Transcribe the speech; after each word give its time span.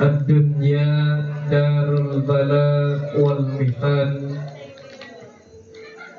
الدنيا 0.00 0.92
دار 1.50 1.88
البلاء 1.96 3.20
والمحن 3.20 4.10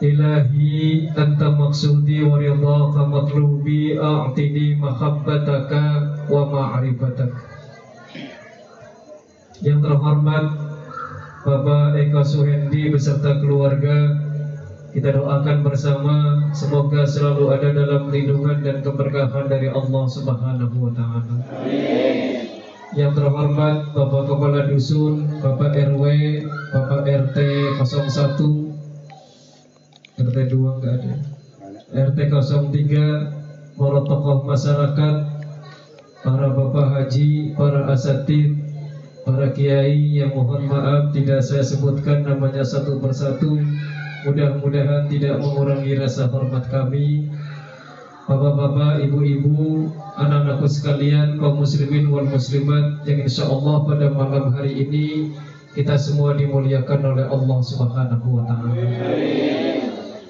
إلهي 0.03 1.09
أنت 1.17 1.41
مقصودي 1.43 2.23
ورضاك 2.23 2.95
مطلوبي 3.07 4.01
أعطني 4.01 4.67
محبتك 4.75 5.71
ومعرفتك 6.29 7.33
Yang 9.57 9.79
terhormat 9.89 10.45
Bapak 11.41 11.97
Eka 11.97 12.21
Suhendi 12.21 12.93
beserta 12.93 13.41
keluarga 13.41 14.13
kita 14.93 15.17
doakan 15.17 15.65
bersama 15.65 16.15
semoga 16.53 17.05
selalu 17.05 17.53
ada 17.53 17.69
dalam 17.73 18.09
lindungan 18.13 18.61
dan 18.61 18.85
keberkahan 18.85 19.49
dari 19.49 19.69
Allah 19.69 20.05
Subhanahu 20.09 20.77
wa 20.77 20.91
taala. 20.93 21.35
Yang 22.92 23.24
terhormat 23.24 23.96
Bapak 23.96 24.28
Kepala 24.28 24.68
Dusun, 24.68 25.24
Bapak 25.40 25.72
RW, 25.72 26.04
Bapak 26.76 27.08
RT 27.08 27.36
01, 27.80 28.36
RT 30.20 30.36
2 30.52 30.76
enggak 30.76 30.94
ada. 31.00 31.14
RT 31.88 32.18
03, 32.28 33.80
para 33.80 34.00
tokoh 34.04 34.44
masyarakat, 34.44 35.14
para 36.20 36.46
Bapak 36.52 36.86
Haji, 36.92 37.56
para 37.56 37.88
asatid, 37.96 38.60
para 39.24 39.48
kiai 39.56 40.20
yang 40.20 40.36
mohon 40.36 40.68
maaf 40.68 41.16
tidak 41.16 41.40
saya 41.40 41.64
sebutkan 41.64 42.28
namanya 42.28 42.60
satu 42.60 43.00
persatu. 43.00 43.56
Mudah-mudahan 44.28 45.08
tidak 45.08 45.40
mengurangi 45.40 45.96
rasa 45.96 46.28
hormat 46.28 46.68
kami. 46.68 47.32
Bapak-bapak, 48.22 49.02
ibu-ibu, 49.02 49.90
anak-anakku 50.14 50.70
sekalian, 50.70 51.42
kaum 51.42 51.58
muslimin 51.58 52.06
wal 52.06 52.30
muslimat 52.30 53.02
yang 53.02 53.26
insya 53.26 53.50
Allah 53.50 53.82
pada 53.82 54.06
malam 54.14 54.54
hari 54.54 54.78
ini 54.78 55.34
kita 55.74 55.98
semua 55.98 56.38
dimuliakan 56.38 57.02
oleh 57.02 57.26
Allah 57.26 57.58
Subhanahu 57.66 58.26
wa 58.38 58.42
taala. 58.46 58.78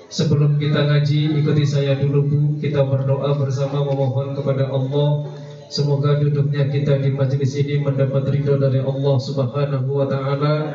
Sebelum 0.09 0.57
kita 0.57 0.89
ngaji, 0.89 1.41
ikuti 1.41 1.65
saya 1.69 1.97
dulu 2.01 2.21
Bu. 2.25 2.41
Kita 2.61 2.85
berdoa 2.85 3.37
bersama 3.37 3.85
memohon 3.85 4.37
kepada 4.37 4.73
Allah 4.73 5.29
Semoga 5.73 6.21
duduknya 6.21 6.69
kita 6.69 7.01
di 7.01 7.17
majelis 7.17 7.57
ini 7.57 7.81
mendapat 7.81 8.29
ridho 8.29 8.61
dari 8.61 8.85
Allah 8.85 9.17
Subhanahu 9.17 9.89
wa 9.89 10.05
taala 10.05 10.69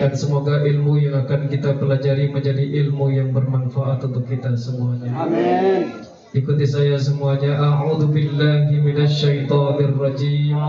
dan 0.00 0.08
semoga 0.16 0.64
ilmu 0.64 0.96
yang 0.96 1.20
akan 1.20 1.52
kita 1.52 1.76
pelajari 1.76 2.32
menjadi 2.32 2.64
ilmu 2.64 3.12
yang 3.12 3.36
bermanfaat 3.36 4.08
untuk 4.08 4.24
kita 4.24 4.56
semuanya. 4.56 5.12
Amin. 5.20 6.17
Ikuti 6.36 6.68
saya 6.68 7.00
semuanya. 7.00 7.56
A'udzu 7.56 8.12
billahi 8.12 8.84
minasyaitonir 8.84 9.96
rajim. 9.96 10.60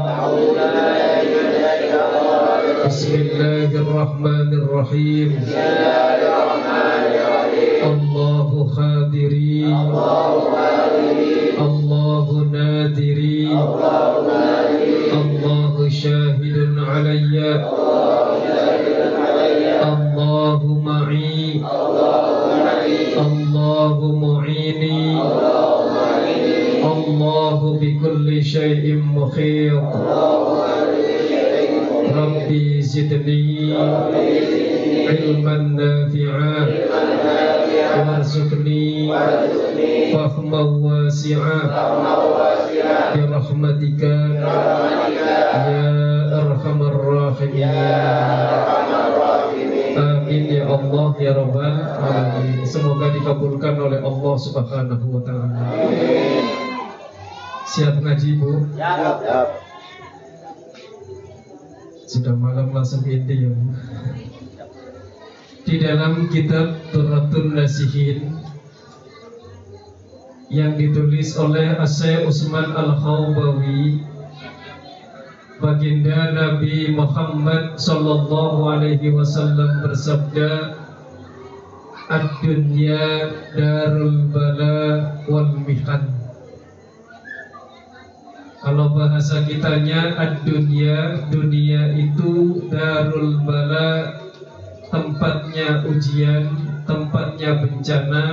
Bismillahirrahmanirrahim. 2.87 5.35
Allahu 7.83 8.71
khadiri. 8.71 9.67
Allahu 11.59 12.47
nadiri. 12.47 13.51
Allahu 15.11 15.91
syahidun 15.91 16.79
alayya. 16.79 17.67
Allahu 17.67 18.18
zidni 32.89 33.69
ilman 35.09 35.77
nafi'ah 35.77 36.65
warzuqni 38.01 39.09
fahman 40.09 40.69
wasi'ah 40.81 41.69
bi 43.13 43.21
rahmatika 43.29 44.13
ya 44.33 45.85
arhamar 46.33 46.97
rahimin 46.97 47.89
Amin 49.99 50.45
ya 50.47 50.63
Allah 50.69 51.11
ya 51.17 51.33
Rabbal. 51.33 51.75
Semoga 52.63 53.09
dikabulkan 53.11 53.75
oleh 53.81 53.99
Allah 53.99 54.35
Subhanahu 54.37 55.05
wa 55.17 55.21
taala. 55.25 55.48
Siap 57.69 58.01
ngaji 58.01 58.41
Bu? 58.41 58.65
Siap. 58.73 59.49
Sudah 62.09 62.33
malam 62.33 62.73
langsung 62.73 63.05
inti 63.05 63.45
ya 63.45 63.53
Bu. 63.53 63.77
Di 65.69 65.77
dalam 65.77 66.33
kitab 66.33 66.81
Turatul 66.89 67.53
Nasihin 67.53 68.41
yang 70.49 70.81
ditulis 70.81 71.37
oleh 71.37 71.77
Asyai 71.77 72.25
Usman 72.25 72.73
Al-Khawbawi 72.73 74.01
Baginda 75.61 76.33
Nabi 76.33 76.89
Muhammad 76.89 77.77
Sallallahu 77.77 78.65
Alaihi 78.65 79.13
Wasallam 79.13 79.85
bersabda 79.85 80.73
Ad-dunya 82.09 83.29
darul 83.53 84.33
bala 84.33 85.21
wal 85.29 85.53
mihan 85.61 86.18
Kalau 88.59 88.91
bahasa 88.91 89.47
kitanya 89.47 90.19
Ad-dunya 90.19 91.27
Dunia 91.31 91.95
itu 91.95 92.63
darul 92.67 93.39
bala 93.47 94.19
Tempatnya 94.91 95.87
ujian 95.87 96.51
Tempatnya 96.83 97.63
bencana 97.63 98.25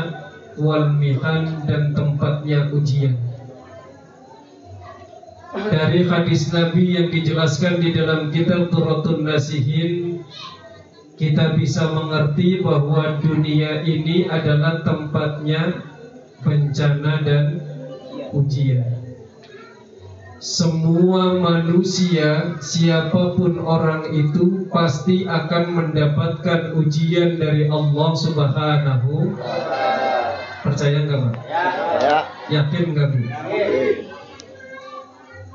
Wal 0.57 0.97
mihan 0.97 1.63
dan 1.69 1.93
tempatnya 1.93 2.73
ujian 2.73 3.17
dari 5.57 6.05
hadis 6.05 6.53
Nabi 6.53 7.01
yang 7.01 7.09
dijelaskan 7.09 7.81
di 7.81 7.97
dalam 7.97 8.29
kitab 8.29 8.69
Turatun 8.69 9.25
Nasihin 9.25 10.21
kita 11.17 11.57
bisa 11.57 11.89
mengerti 11.97 12.61
bahwa 12.61 13.17
dunia 13.25 13.81
ini 13.89 14.29
adalah 14.29 14.85
tempatnya 14.85 15.81
bencana 16.45 17.25
dan 17.25 17.45
ujian. 18.37 18.96
Semua 20.37 21.41
manusia, 21.41 22.61
siapa 22.61 23.33
pun 23.41 23.57
orang 23.57 24.13
itu 24.13 24.69
pasti 24.69 25.25
akan 25.25 25.73
mendapatkan 25.73 26.77
ujian 26.77 27.41
dari 27.41 27.73
Allah 27.73 28.11
Subhanahu. 28.13 29.33
Percaya 30.61 31.09
nggak, 31.09 31.21
Pak? 31.25 31.35
Ya. 32.05 32.19
Yakin 32.53 32.85
nggak, 32.93 33.09
Bu? 33.17 33.21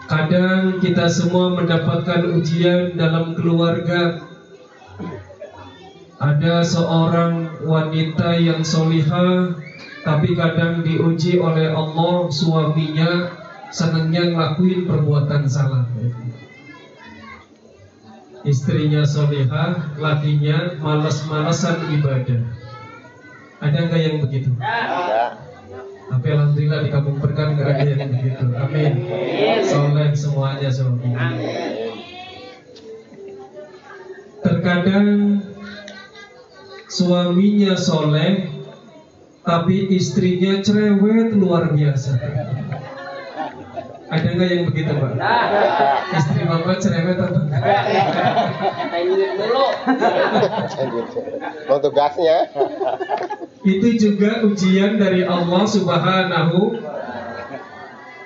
Kadang 0.09 0.81
kita 0.81 1.06
semua 1.13 1.53
mendapatkan 1.53 2.34
ujian 2.42 2.98
dalam 2.98 3.38
keluarga. 3.38 4.25
Ada 6.18 6.66
seorang 6.66 7.62
wanita 7.69 8.34
yang 8.42 8.66
solihah, 8.66 9.62
tapi 10.02 10.34
kadang 10.34 10.81
diuji 10.81 11.38
oleh 11.38 11.69
Allah 11.69 12.34
suaminya 12.34 13.41
senangnya 13.72 14.28
ngelakuin 14.32 14.86
perbuatan 14.86 15.48
salah. 15.48 15.88
Istrinya 18.42 19.06
solihah, 19.06 19.96
lakinya 20.02 20.76
malas-malasan 20.82 21.94
ibadah. 21.94 22.42
Ada 23.62 23.78
nggak 23.86 24.02
yang 24.02 24.18
begitu? 24.26 24.50
Ya. 24.58 25.38
Tapi 26.12 26.28
alhamdulillah 26.28 26.80
di 26.84 26.90
kampung 26.92 27.22
berkah 27.24 27.54
nggak 27.56 27.70
ada 27.72 27.92
yang 27.96 28.12
begitu. 28.12 28.46
Amin. 28.58 28.94
Soleh 29.64 30.10
semuanya 30.18 30.70
suami. 30.74 31.08
Terkadang 34.42 35.07
suaminya 36.90 37.78
soleh, 37.78 38.50
tapi 39.45 39.86
istrinya 39.94 40.66
cerewet 40.66 41.38
luar 41.38 41.72
biasa. 41.78 42.18
Ada 44.12 44.28
nggak 44.36 44.50
yang 44.52 44.63
begitu 44.68 44.92
pak? 44.92 45.12
Istri 46.12 46.44
bapak 46.44 46.84
cerewet 46.84 47.16
atau 47.16 47.42
enggak? 47.48 47.63
Mau 51.72 51.80
tugasnya? 51.80 52.52
Itu 53.63 53.88
juga 53.96 54.44
ujian 54.44 55.00
dari 55.00 55.24
Allah 55.24 55.63
Subhanahu 55.63 56.75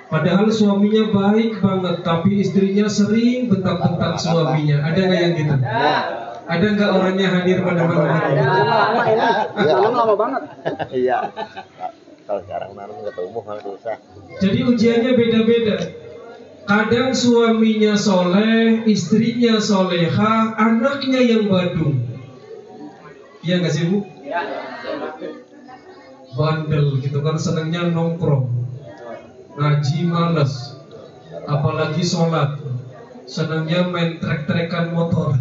Padahal 0.06 0.46
suaminya 0.50 1.10
baik 1.10 1.62
banget 1.62 1.96
Tapi 2.02 2.42
istrinya 2.42 2.86
sering 2.90 3.46
bentak-bentak 3.46 4.18
suaminya 4.18 4.82
Ada 4.90 5.00
nggak 5.06 5.20
yang 5.22 5.32
gitu? 5.38 5.54
Ada 6.46 6.66
nggak 6.78 6.90
orangnya 6.94 7.26
hadir 7.30 7.58
pada 7.62 7.82
malam 7.90 8.06
hari 8.10 8.38
ini? 8.38 8.42
Malam 9.66 9.92
lama 9.98 10.14
banget. 10.14 10.42
Iya. 10.94 11.18
Kalau 12.26 12.42
ketemu 12.42 13.38
kan 13.46 13.58
susah. 13.62 13.96
Jadi 14.42 14.58
ujiannya 14.66 15.12
beda-beda 15.14 15.76
Kadang 16.66 17.14
suaminya 17.14 17.94
soleh, 17.94 18.82
istrinya 18.90 19.62
soleha, 19.62 20.50
anaknya 20.58 21.22
yang 21.22 21.46
badung. 21.46 22.02
Iya 23.46 23.62
nggak 23.62 23.70
sih 23.70 23.86
bu? 23.86 24.02
Bandel 26.34 26.98
gitu 26.98 27.22
kan 27.22 27.38
senangnya 27.38 27.86
nongkrong, 27.86 28.50
ngaji 29.54 29.98
malas, 30.10 30.82
apalagi 31.46 32.02
sholat, 32.02 32.58
senangnya 33.30 33.86
main 33.86 34.18
trek-trekan 34.18 34.90
motor. 34.90 35.38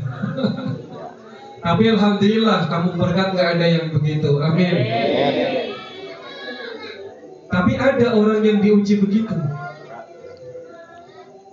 Tapi 1.65 1.83
alhamdulillah 1.89 2.69
kamu 2.69 3.01
berkat 3.01 3.33
nggak 3.33 3.49
ada 3.57 3.65
yang 3.65 3.85
begitu. 3.89 4.37
Amin. 4.45 4.77
Tapi 7.55 7.79
ada 7.79 8.11
orang 8.11 8.43
yang 8.43 8.59
diuji 8.59 8.99
begitu. 8.99 9.31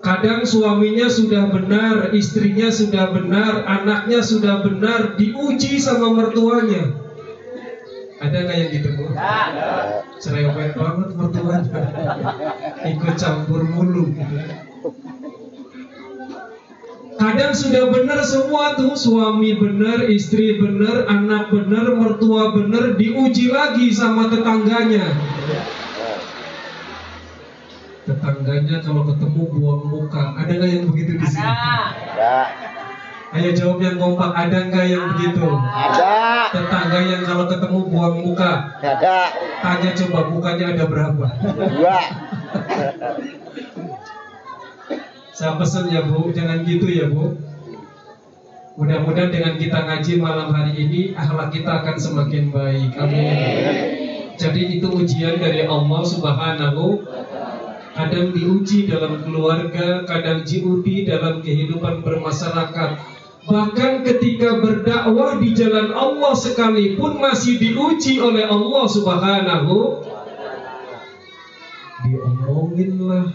Kadang 0.03 0.43
suaminya 0.43 1.07
sudah 1.07 1.47
benar, 1.47 2.11
istrinya 2.11 2.75
sudah 2.75 3.15
benar, 3.15 3.63
anaknya 3.71 4.19
sudah 4.19 4.67
benar, 4.67 5.15
diuji 5.15 5.79
sama 5.79 6.11
mertuanya. 6.11 6.91
Ada 8.19 8.35
nggak 8.35 8.57
yang 8.59 8.71
gitu 8.75 8.89
bu? 8.99 9.15
Cerewet 10.19 10.75
banget 10.75 11.11
mertuanya, 11.15 11.83
ikut 12.83 13.15
campur 13.15 13.63
mulu. 13.63 14.11
Kadang 17.15 17.55
sudah 17.55 17.95
benar 17.95 18.27
semua 18.27 18.75
tuh, 18.75 18.99
suami 18.99 19.55
benar, 19.55 20.11
istri 20.11 20.59
benar, 20.59 21.07
anak 21.07 21.55
benar, 21.55 21.95
mertua 21.95 22.51
benar, 22.51 22.99
diuji 22.99 23.55
lagi 23.55 23.95
sama 23.95 24.27
tetangganya 24.27 25.07
tetangganya 28.03 28.77
kalau 28.83 29.03
ketemu 29.07 29.43
buang 29.55 29.83
muka. 29.87 30.35
Ada 30.39 30.53
nggak 30.59 30.71
yang 30.71 30.85
begitu 30.91 31.13
di 31.19 31.27
sini? 31.27 31.47
Ada. 31.47 32.35
Ayo 33.33 33.51
jawab 33.57 33.79
yang 33.81 33.97
kompak. 33.97 34.31
Ada 34.35 34.59
nggak 34.69 34.87
yang 34.91 35.05
begitu? 35.15 35.47
Ada. 35.57 36.13
Tetangga 36.53 37.01
yang 37.01 37.23
kalau 37.25 37.45
ketemu 37.49 37.79
buang 37.89 38.17
muka. 38.21 38.53
Ada. 38.83 39.17
Tanya 39.63 39.91
coba 39.97 40.21
mukanya 40.29 40.67
ada 40.75 40.85
berapa? 40.85 41.27
Dua. 41.55 41.99
Saya 45.33 45.57
pesan 45.57 45.89
ya 45.89 46.05
bu, 46.05 46.29
jangan 46.35 46.61
gitu 46.69 46.87
ya 46.93 47.09
bu. 47.09 47.35
Mudah-mudahan 48.73 49.29
dengan 49.29 49.55
kita 49.61 49.85
ngaji 49.85 50.13
malam 50.17 50.49
hari 50.53 50.73
ini 50.77 51.13
akhlak 51.13 51.53
kita 51.53 51.85
akan 51.85 51.97
semakin 51.97 52.53
baik. 52.53 52.97
Amin. 52.97 53.37
Jadi 54.37 54.81
itu 54.81 54.89
ujian 54.89 55.41
dari 55.41 55.69
Allah 55.69 56.03
Subhanahu 56.05 57.05
kadang 57.93 58.33
diuji 58.33 58.89
dalam 58.89 59.21
keluarga, 59.21 60.05
kadang 60.09 60.45
diuji 60.45 61.05
dalam 61.05 61.45
kehidupan 61.45 62.01
bermasyarakat. 62.01 62.91
Bahkan 63.43 63.93
ketika 64.07 64.63
berdakwah 64.63 65.43
di 65.43 65.51
jalan 65.51 65.91
Allah 65.91 66.33
sekalipun 66.39 67.19
masih 67.19 67.59
diuji 67.59 68.23
oleh 68.23 68.47
Allah 68.47 68.85
Subhanahu 68.87 70.07
diomongin 72.07 72.93
lah. 73.03 73.29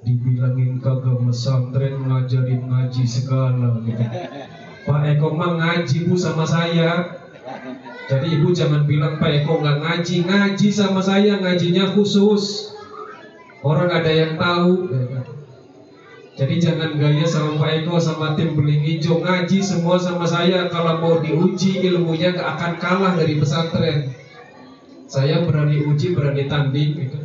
Dibilangin 0.00 0.80
kagak 0.80 1.20
mesantren 1.20 2.08
ngajarin 2.08 2.72
ngaji 2.72 3.04
segala 3.04 3.84
gitu. 3.84 4.00
Pak 4.88 5.00
Eko 5.12 5.36
mah 5.36 5.60
ngaji 5.60 6.08
bu 6.08 6.16
sama 6.16 6.48
saya 6.48 7.19
jadi 8.10 8.26
ibu 8.26 8.50
jangan 8.50 8.90
bilang 8.90 9.22
Pak 9.22 9.30
Eko 9.30 9.62
nggak 9.62 9.86
ngaji, 9.86 10.26
ngaji 10.26 10.68
sama 10.74 10.98
saya 10.98 11.38
ngajinya 11.38 11.94
khusus. 11.94 12.74
Orang 13.62 13.86
ada 13.86 14.10
yang 14.10 14.34
tahu. 14.34 14.90
Jadi 16.34 16.54
jangan 16.58 16.98
gaya 16.98 17.22
sama 17.22 17.54
Pak 17.62 17.70
Eko 17.70 18.02
sama 18.02 18.34
tim 18.34 18.58
beling 18.58 18.82
hijau 18.82 19.22
ngaji 19.22 19.62
semua 19.62 19.94
sama 19.94 20.26
saya. 20.26 20.66
Kalau 20.74 20.98
mau 20.98 21.22
diuji 21.22 21.86
ilmunya 21.86 22.34
nggak 22.34 22.50
akan 22.58 22.72
kalah 22.82 23.14
dari 23.14 23.38
pesantren. 23.38 24.10
Saya 25.06 25.46
berani 25.46 25.78
uji, 25.78 26.10
berani 26.10 26.50
tanding. 26.50 26.90
Gitu. 27.06 27.18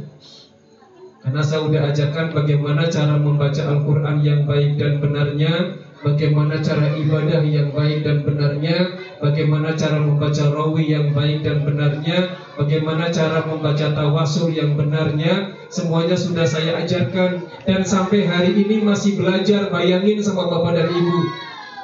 Karena 1.25 1.41
saya 1.41 1.65
udah 1.65 1.81
ajarkan 1.89 2.29
bagaimana 2.29 2.85
cara 2.93 3.17
membaca 3.17 3.61
Al-Quran 3.65 4.21
yang 4.21 4.45
baik 4.45 4.77
dan 4.77 5.01
benarnya 5.01 5.81
bagaimana 6.05 6.61
cara 6.61 6.93
ibadah 6.93 7.41
yang 7.41 7.73
baik 7.73 8.05
dan 8.05 8.21
benarnya, 8.21 8.77
bagaimana 9.25 9.73
cara 9.73 9.97
membaca 9.97 10.45
rawi 10.53 10.93
yang 10.93 11.09
baik 11.17 11.41
dan 11.41 11.65
benarnya, 11.65 12.37
bagaimana 12.53 13.09
cara 13.09 13.41
membaca 13.49 13.89
tawasul 13.89 14.53
yang 14.53 14.77
benarnya, 14.77 15.57
semuanya 15.73 16.13
sudah 16.13 16.45
saya 16.45 16.77
ajarkan 16.85 17.49
dan 17.65 17.81
sampai 17.81 18.29
hari 18.29 18.53
ini 18.53 18.85
masih 18.85 19.17
belajar. 19.17 19.73
Bayangin 19.73 20.21
sama 20.21 20.45
bapak 20.45 20.77
dan 20.77 20.89
ibu, 20.93 21.19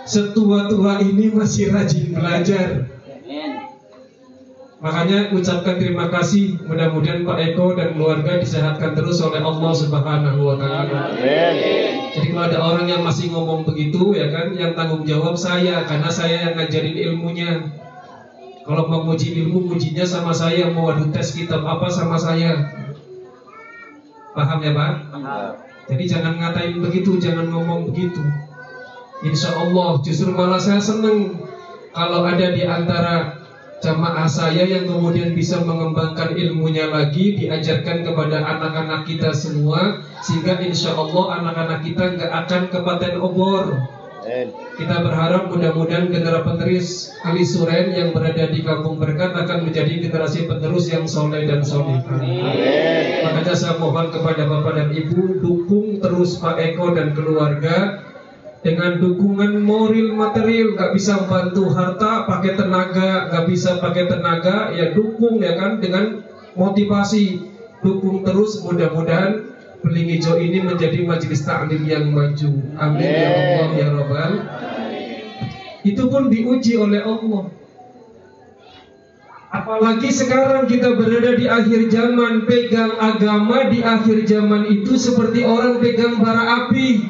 setua-tua 0.06 1.02
ini 1.02 1.34
masih 1.34 1.74
rajin 1.74 2.14
belajar. 2.14 2.91
Makanya 4.82 5.30
ucapkan 5.30 5.78
terima 5.78 6.10
kasih 6.10 6.58
Mudah-mudahan 6.66 7.22
Pak 7.22 7.38
Eko 7.54 7.78
dan 7.78 7.94
keluarga 7.94 8.42
disehatkan 8.42 8.98
terus 8.98 9.22
oleh 9.22 9.38
Allah 9.38 9.72
Subhanahu 9.78 10.40
wa 10.42 10.56
taala. 10.58 11.14
Jadi 12.12 12.28
kalau 12.34 12.44
ada 12.50 12.58
orang 12.58 12.90
yang 12.90 13.06
masih 13.06 13.30
ngomong 13.30 13.62
begitu 13.62 14.18
ya 14.18 14.34
kan 14.34 14.52
yang 14.58 14.74
tanggung 14.74 15.06
jawab 15.06 15.38
saya 15.38 15.86
karena 15.86 16.10
saya 16.10 16.50
yang 16.50 16.54
ngajarin 16.58 16.98
ilmunya. 16.98 17.52
Kalau 18.62 18.86
mau 18.90 19.02
uji 19.10 19.42
ilmu 19.42 19.74
ujinya 19.74 20.06
sama 20.06 20.30
saya, 20.34 20.70
mau 20.70 20.94
adu 20.94 21.10
tes 21.10 21.34
kitab 21.34 21.66
apa 21.66 21.90
sama 21.90 22.14
saya. 22.14 22.62
Paham 24.38 24.60
ya 24.62 24.72
Pak? 24.72 24.94
Jadi 25.90 26.04
jangan 26.06 26.38
ngatain 26.38 26.78
begitu, 26.78 27.18
jangan 27.18 27.50
ngomong 27.50 27.90
begitu. 27.90 28.22
Insya 29.26 29.58
Allah 29.58 29.98
justru 30.06 30.30
malah 30.34 30.62
saya 30.62 30.78
senang 30.78 31.42
kalau 31.92 32.22
ada 32.26 32.54
di 32.54 32.64
antara 32.64 33.41
jamaah 33.82 34.30
saya 34.30 34.64
yang 34.64 34.86
kemudian 34.86 35.34
bisa 35.34 35.60
mengembangkan 35.66 36.38
ilmunya 36.38 36.88
lagi 36.94 37.34
diajarkan 37.34 38.06
kepada 38.06 38.46
anak-anak 38.46 39.10
kita 39.10 39.34
semua 39.34 40.06
sehingga 40.22 40.62
insya 40.62 40.94
Allah 40.94 41.42
anak-anak 41.42 41.80
kita 41.82 42.04
nggak 42.16 42.32
akan 42.46 42.62
kepaten 42.70 43.14
obor. 43.20 43.66
Kita 44.78 45.02
berharap 45.02 45.50
mudah-mudahan 45.50 46.14
generasi 46.14 46.46
penerus 46.46 46.90
Ali 47.26 47.42
Suren 47.42 47.90
yang 47.90 48.14
berada 48.14 48.54
di 48.54 48.62
Kampung 48.62 49.02
Berkat 49.02 49.34
akan 49.34 49.66
menjadi 49.66 49.98
generasi 49.98 50.46
penerus 50.46 50.94
yang 50.94 51.10
soleh 51.10 51.50
dan 51.50 51.66
soleh. 51.66 52.06
Makanya 53.26 53.58
saya 53.58 53.82
mohon 53.82 54.14
kepada 54.14 54.46
Bapak 54.46 54.78
dan 54.78 54.90
Ibu 54.94 55.42
dukung 55.42 55.98
terus 55.98 56.38
Pak 56.38 56.62
Eko 56.62 56.94
dan 56.94 57.18
keluarga 57.18 58.06
dengan 58.62 59.02
dukungan 59.02 59.58
moral 59.66 60.14
material 60.14 60.78
nggak 60.78 60.94
bisa 60.94 61.26
bantu 61.26 61.74
harta 61.74 62.30
pakai 62.30 62.54
tenaga 62.54 63.34
nggak 63.34 63.46
bisa 63.50 63.82
pakai 63.82 64.06
tenaga 64.06 64.70
ya 64.70 64.94
dukung 64.94 65.42
ya 65.42 65.58
kan? 65.58 65.82
Dengan 65.82 66.22
motivasi 66.54 67.42
dukung 67.82 68.22
terus 68.22 68.62
mudah-mudahan 68.62 69.50
beling 69.82 70.14
hijau 70.14 70.38
ini 70.38 70.62
menjadi 70.62 71.02
majelis 71.02 71.42
taklim 71.42 71.82
yang 71.90 72.14
maju. 72.14 72.52
Amin 72.78 73.10
ya 73.10 73.30
Allah 73.34 73.70
ya 73.74 73.88
Rabbal 73.90 74.32
itu 75.82 76.04
pun 76.06 76.30
diuji 76.30 76.78
oleh 76.78 77.02
Allah. 77.02 77.50
Apalagi 79.52 80.14
sekarang 80.14 80.64
kita 80.70 80.96
berada 80.96 81.36
di 81.36 81.44
akhir 81.44 81.92
zaman 81.92 82.48
Pegang 82.48 82.96
agama 82.96 83.68
di 83.68 83.84
akhir 83.84 84.24
zaman 84.24 84.64
itu 84.70 84.96
seperti 84.96 85.44
orang 85.44 85.84
pegang 85.84 86.24
bara 86.24 86.72
api 86.72 87.04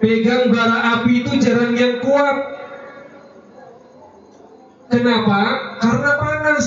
pegang 0.00 0.48
bara 0.48 0.98
api 0.98 1.22
itu 1.22 1.32
jarang 1.38 1.76
yang 1.76 2.00
kuat. 2.00 2.36
Kenapa? 4.90 5.40
Karena 5.78 6.12
panas. 6.18 6.66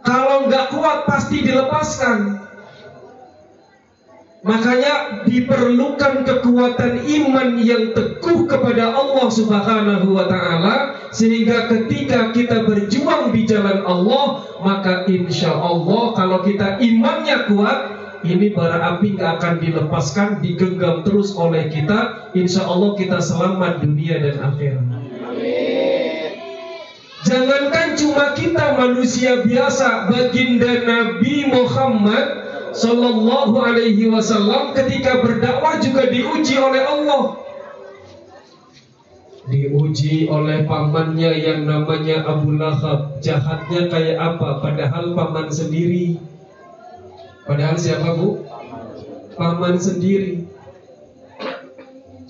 Kalau 0.00 0.48
nggak 0.48 0.66
kuat 0.72 0.98
pasti 1.04 1.44
dilepaskan. 1.44 2.40
Makanya 4.40 5.28
diperlukan 5.28 6.24
kekuatan 6.24 7.04
iman 7.04 7.60
yang 7.60 7.92
teguh 7.92 8.48
kepada 8.48 8.88
Allah 8.88 9.28
Subhanahu 9.28 10.16
wa 10.16 10.24
taala 10.32 10.96
sehingga 11.12 11.68
ketika 11.68 12.32
kita 12.32 12.64
berjuang 12.64 13.36
di 13.36 13.44
jalan 13.44 13.84
Allah 13.84 14.40
maka 14.64 15.04
insya 15.12 15.52
Allah 15.52 16.16
kalau 16.16 16.40
kita 16.40 16.80
imannya 16.80 17.52
kuat 17.52 17.99
ini 18.24 18.52
bara 18.52 18.96
api 18.96 19.16
nggak 19.16 19.40
akan 19.40 19.54
dilepaskan, 19.64 20.28
digenggam 20.44 21.02
terus 21.06 21.32
oleh 21.32 21.72
kita. 21.72 22.30
Insya 22.36 22.68
Allah 22.68 22.92
kita 22.96 23.18
selamat 23.20 23.80
dunia 23.80 24.20
dan 24.20 24.36
akhirat. 24.44 24.86
Jangankan 27.20 27.88
cuma 28.00 28.32
kita 28.32 28.80
manusia 28.80 29.44
biasa, 29.44 30.08
baginda 30.08 30.72
Nabi 30.88 31.52
Muhammad 31.52 32.26
Sallallahu 32.72 33.60
Alaihi 33.60 34.08
Wasallam 34.08 34.72
ketika 34.72 35.20
berdakwah 35.20 35.76
juga 35.84 36.08
diuji 36.08 36.56
oleh 36.56 36.80
Allah. 36.80 37.40
Diuji 39.50 40.30
oleh 40.30 40.62
pamannya 40.62 41.32
yang 41.42 41.66
namanya 41.66 42.22
Abu 42.22 42.54
Lahab 42.54 43.18
Jahatnya 43.18 43.90
kayak 43.90 44.14
apa 44.20 44.62
Padahal 44.62 45.16
paman 45.18 45.50
sendiri 45.50 46.22
Padahal 47.50 47.74
siapa 47.82 48.14
bu? 48.14 48.46
Paman 49.34 49.74
sendiri. 49.74 50.46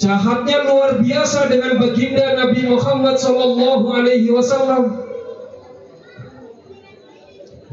Jahatnya 0.00 0.64
luar 0.64 0.96
biasa 1.04 1.52
dengan 1.52 1.76
baginda 1.76 2.40
Nabi 2.40 2.64
Muhammad 2.64 3.20
Sallallahu 3.20 4.00
Wasallam. 4.32 5.04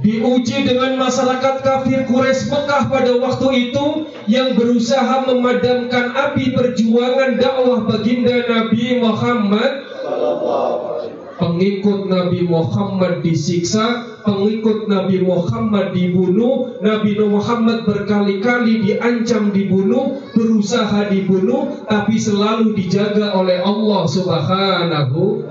Diuji 0.03 0.67
dengan 0.67 0.99
masyarakat 0.99 1.63
kafir 1.63 2.03
Quraisy 2.03 2.51
Mekah 2.51 2.91
pada 2.91 3.15
waktu 3.15 3.71
itu 3.71 4.11
yang 4.27 4.59
berusaha 4.59 5.23
memadamkan 5.31 6.19
api 6.19 6.51
perjuangan 6.51 7.39
dakwah 7.39 7.87
baginda 7.87 8.43
Nabi 8.43 8.99
Muhammad 8.99 9.87
Pengikut 11.37 12.09
Nabi 12.09 12.49
Muhammad 12.49 13.21
disiksa, 13.21 14.17
pengikut 14.25 14.89
Nabi 14.89 15.21
Muhammad 15.21 15.93
dibunuh, 15.93 16.81
Nabi 16.81 17.13
Muhammad 17.13 17.85
berkali-kali 17.85 18.81
diancam 18.81 19.53
dibunuh, 19.53 20.17
berusaha 20.33 21.13
dibunuh, 21.13 21.85
tapi 21.85 22.17
selalu 22.17 22.73
dijaga 22.73 23.37
oleh 23.37 23.61
Allah 23.61 24.03
Subhanahu. 24.09 25.45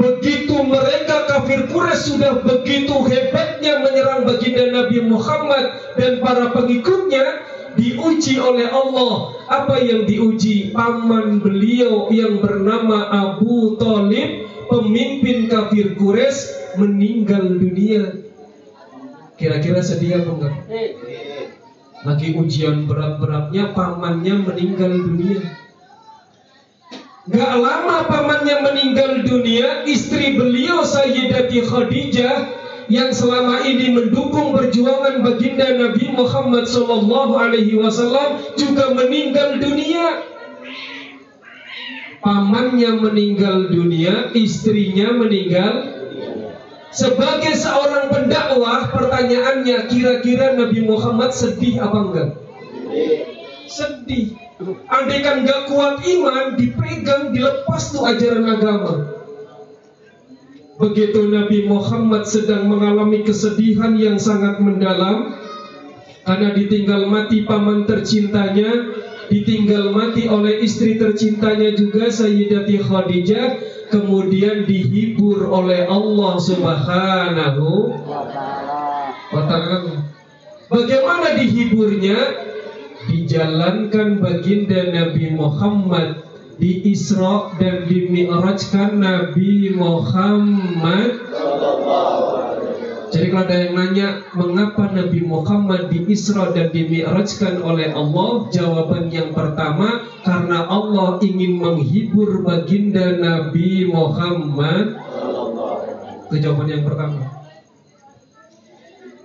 Begitu 0.00 0.56
mereka 0.64 1.28
kafir 1.28 1.68
Quraisy 1.68 2.16
sudah 2.16 2.40
begitu 2.40 2.94
hebatnya 3.04 3.84
menyerang 3.84 4.24
baginda 4.24 4.72
Nabi 4.72 5.04
Muhammad 5.04 5.76
dan 6.00 6.24
para 6.24 6.54
pengikutnya 6.56 7.44
diuji 7.78 8.40
oleh 8.40 8.70
Allah. 8.70 9.34
Apa 9.50 9.82
yang 9.82 10.06
diuji? 10.06 10.70
Paman 10.70 11.42
beliau 11.42 12.10
yang 12.10 12.38
bernama 12.38 13.10
Abu 13.10 13.76
Talib, 13.78 14.46
pemimpin 14.70 15.50
kafir 15.50 15.98
Quraisy 15.98 16.78
meninggal 16.78 17.58
dunia. 17.58 18.22
Kira-kira 19.34 19.80
sedih 19.82 20.22
apa 20.22 20.30
enggak? 20.36 20.54
Lagi 22.00 22.28
ujian 22.36 22.88
berat-beratnya 22.88 23.76
pamannya 23.76 24.34
meninggal 24.44 24.92
dunia. 24.94 25.40
Gak 27.30 27.54
lama 27.60 28.08
pamannya 28.08 28.56
meninggal 28.64 29.22
dunia, 29.22 29.84
istri 29.84 30.34
beliau 30.34 30.82
Sayyidati 30.82 31.62
Khadijah 31.62 32.59
yang 32.90 33.14
selama 33.14 33.62
ini 33.62 33.94
mendukung 33.94 34.50
perjuangan 34.50 35.22
baginda 35.22 35.78
Nabi 35.78 36.10
Muhammad 36.10 36.66
Sallallahu 36.66 37.38
Alaihi 37.38 37.78
Wasallam 37.78 38.42
juga 38.58 38.90
meninggal 38.90 39.62
dunia. 39.62 40.26
Pamannya 42.20 43.00
meninggal 43.00 43.70
dunia, 43.70 44.34
istrinya 44.34 45.14
meninggal. 45.14 45.72
Sebagai 46.90 47.54
seorang 47.54 48.10
pendakwah, 48.10 48.90
pertanyaannya 48.90 49.86
kira-kira 49.86 50.58
Nabi 50.58 50.84
Muhammad 50.84 51.30
sedih 51.30 51.78
apa 51.78 51.98
enggak? 52.10 52.30
Sedih. 53.70 54.34
Andaikan 54.90 55.46
gak 55.48 55.70
kuat 55.70 56.02
iman, 56.04 56.58
dipegang, 56.58 57.32
dilepas 57.32 57.94
tuh 57.94 58.04
ajaran 58.04 58.44
agama. 58.44 59.19
Begitu 60.80 61.28
Nabi 61.28 61.68
Muhammad 61.68 62.24
sedang 62.24 62.64
mengalami 62.72 63.20
kesedihan 63.20 63.92
yang 64.00 64.16
sangat 64.16 64.64
mendalam 64.64 65.36
karena 66.24 66.56
ditinggal 66.56 67.04
mati 67.04 67.44
paman 67.44 67.84
tercintanya, 67.84 68.88
ditinggal 69.28 69.92
mati 69.92 70.24
oleh 70.24 70.64
istri 70.64 70.96
tercintanya 70.96 71.76
juga 71.76 72.08
Sayyidati 72.08 72.80
Khadijah, 72.80 73.46
kemudian 73.92 74.64
dihibur 74.64 75.52
oleh 75.52 75.84
Allah 75.84 76.34
Subhanahu 76.40 77.68
wa 79.28 79.42
taala. 79.44 79.84
Bagaimana 80.70 81.36
dihiburnya? 81.36 82.48
dijalankan 83.08 84.20
baginda 84.20 84.92
Nabi 84.92 85.32
Muhammad 85.32 86.29
di 86.60 86.92
Isra 86.92 87.56
dan 87.56 87.88
di 87.88 88.12
Mi'rajkan 88.12 89.00
Nabi 89.00 89.72
Muhammad. 89.72 91.32
Jadi 93.10 93.26
kalau 93.26 93.42
ada 93.42 93.56
yang 93.58 93.74
nanya 93.74 94.08
mengapa 94.38 94.86
Nabi 94.92 95.24
Muhammad 95.26 95.90
di 95.90 96.06
Isra 96.06 96.54
dan 96.54 96.70
di 96.70 96.86
Mi'rajkan 96.86 97.58
oleh 97.64 97.90
Allah? 97.90 98.46
Jawaban 98.54 99.10
yang 99.10 99.34
pertama 99.34 100.06
Karena 100.20 100.68
Allah 100.68 101.16
ingin 101.24 101.58
menghibur 101.58 102.44
baginda 102.44 103.16
Nabi 103.16 103.88
Muhammad. 103.88 105.00
Itu 106.28 106.36
jawaban 106.38 106.68
yang 106.68 106.84
pertama. 106.84 107.40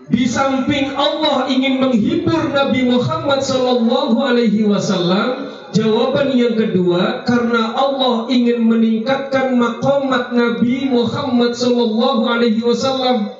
Di 0.05 0.23
samping 0.29 0.93
Allah 0.95 1.49
ingin 1.49 1.81
menghibur 1.81 2.53
Nabi 2.53 2.85
Muhammad 2.85 3.41
Sallallahu 3.41 4.17
Alaihi 4.21 4.61
Wasallam, 4.69 5.54
jawaban 5.75 6.31
yang 6.31 6.55
kedua 6.55 7.27
karena 7.27 7.75
Allah 7.75 8.31
ingin 8.31 8.63
meningkatkan 8.63 9.59
makomat 9.59 10.31
Nabi 10.31 10.87
Muhammad 10.87 11.51
Sallallahu 11.51 12.23
Alaihi 12.23 12.63
Wasallam. 12.63 13.35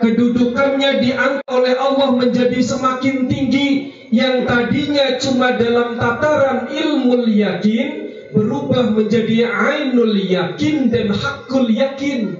Kedudukannya 0.00 1.04
diangkat 1.04 1.46
oleh 1.46 1.76
Allah 1.76 2.08
menjadi 2.16 2.58
semakin 2.58 3.30
tinggi 3.30 3.92
yang 4.10 4.48
tadinya 4.48 5.20
cuma 5.20 5.54
dalam 5.54 6.00
tataran 6.00 6.72
ilmu 6.72 7.28
yakin 7.30 7.88
berubah 8.34 8.90
menjadi 8.90 9.46
ainul 9.46 10.16
yakin 10.18 10.90
dan 10.90 11.14
hakul 11.14 11.68
yakin. 11.70 12.34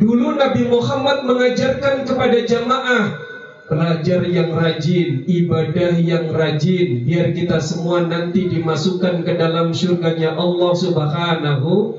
Dulu 0.00 0.40
Nabi 0.40 0.64
Muhammad 0.64 1.28
mengajarkan 1.28 2.08
kepada 2.08 2.40
jamaah 2.48 3.29
Belajar 3.70 4.26
yang 4.26 4.50
rajin, 4.50 5.22
ibadah 5.30 5.94
yang 5.94 6.34
rajin 6.34 7.06
Biar 7.06 7.30
kita 7.30 7.62
semua 7.62 8.02
nanti 8.02 8.50
dimasukkan 8.50 9.22
ke 9.22 9.38
dalam 9.38 9.70
surganya 9.70 10.34
Allah 10.34 10.74
subhanahu. 10.74 11.94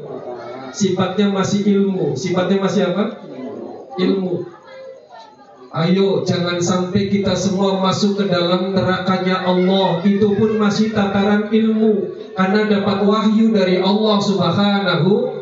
Sifatnya 0.75 1.32
masih 1.32 1.63
ilmu. 1.63 2.20
Sifatnya 2.20 2.60
masih 2.60 2.92
apa? 2.92 3.24
Ilmu. 3.96 4.51
Ayo 5.72 6.28
jangan 6.28 6.60
sampai 6.60 7.08
kita 7.08 7.40
semua 7.40 7.80
masuk 7.80 8.20
ke 8.20 8.28
dalam 8.28 8.75
nerakanya 8.75 9.48
Allah. 9.48 10.04
Itu 10.04 10.36
pun 10.36 10.60
masih 10.60 10.92
tataran 10.92 11.48
ilmu. 11.56 12.20
Karena 12.36 12.68
dapat 12.68 13.08
wahyu 13.08 13.56
dari 13.56 13.80
Allah 13.80 14.20
subhanahu 14.20 15.40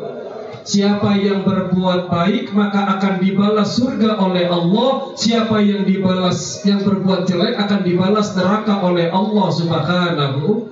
Siapa 0.60 1.16
yang 1.16 1.42
berbuat 1.42 2.12
baik 2.12 2.52
maka 2.52 2.98
akan 2.98 3.20
dibalas 3.20 3.80
surga 3.80 4.20
oleh 4.20 4.44
Allah. 4.46 5.16
Siapa 5.16 5.60
yang 5.64 5.88
dibalas 5.88 6.60
yang 6.68 6.84
berbuat 6.84 7.24
jelek 7.24 7.56
akan 7.56 7.80
dibalas 7.80 8.36
neraka 8.36 8.80
oleh 8.84 9.08
Allah 9.08 9.48
Subhanahu. 9.48 10.68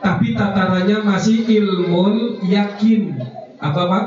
Tapi 0.00 0.32
tatarannya 0.32 1.04
masih 1.04 1.44
ilmu 1.44 2.40
yakin. 2.48 3.20
Apa 3.60 3.82
Pak? 3.84 4.06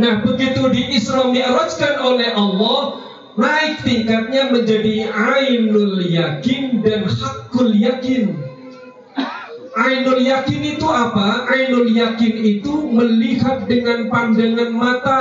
Nah, 0.00 0.24
begitu 0.24 0.64
di 0.72 0.96
Isra 0.96 1.28
Mi'rajkan 1.28 2.00
oleh 2.00 2.32
Allah, 2.32 3.04
naik 3.36 3.84
tingkatnya 3.84 4.48
menjadi 4.48 5.12
ainul 5.12 6.00
yakin 6.00 6.80
dan 6.80 7.04
hakul 7.04 7.68
yakin. 7.68 8.49
Ainul 9.70 10.18
yakin 10.26 10.62
itu 10.78 10.86
apa? 10.90 11.46
Ainul 11.46 11.94
yakin 11.94 12.34
itu 12.42 12.90
melihat 12.90 13.70
dengan 13.70 14.10
pandangan 14.10 14.70
mata 14.74 15.20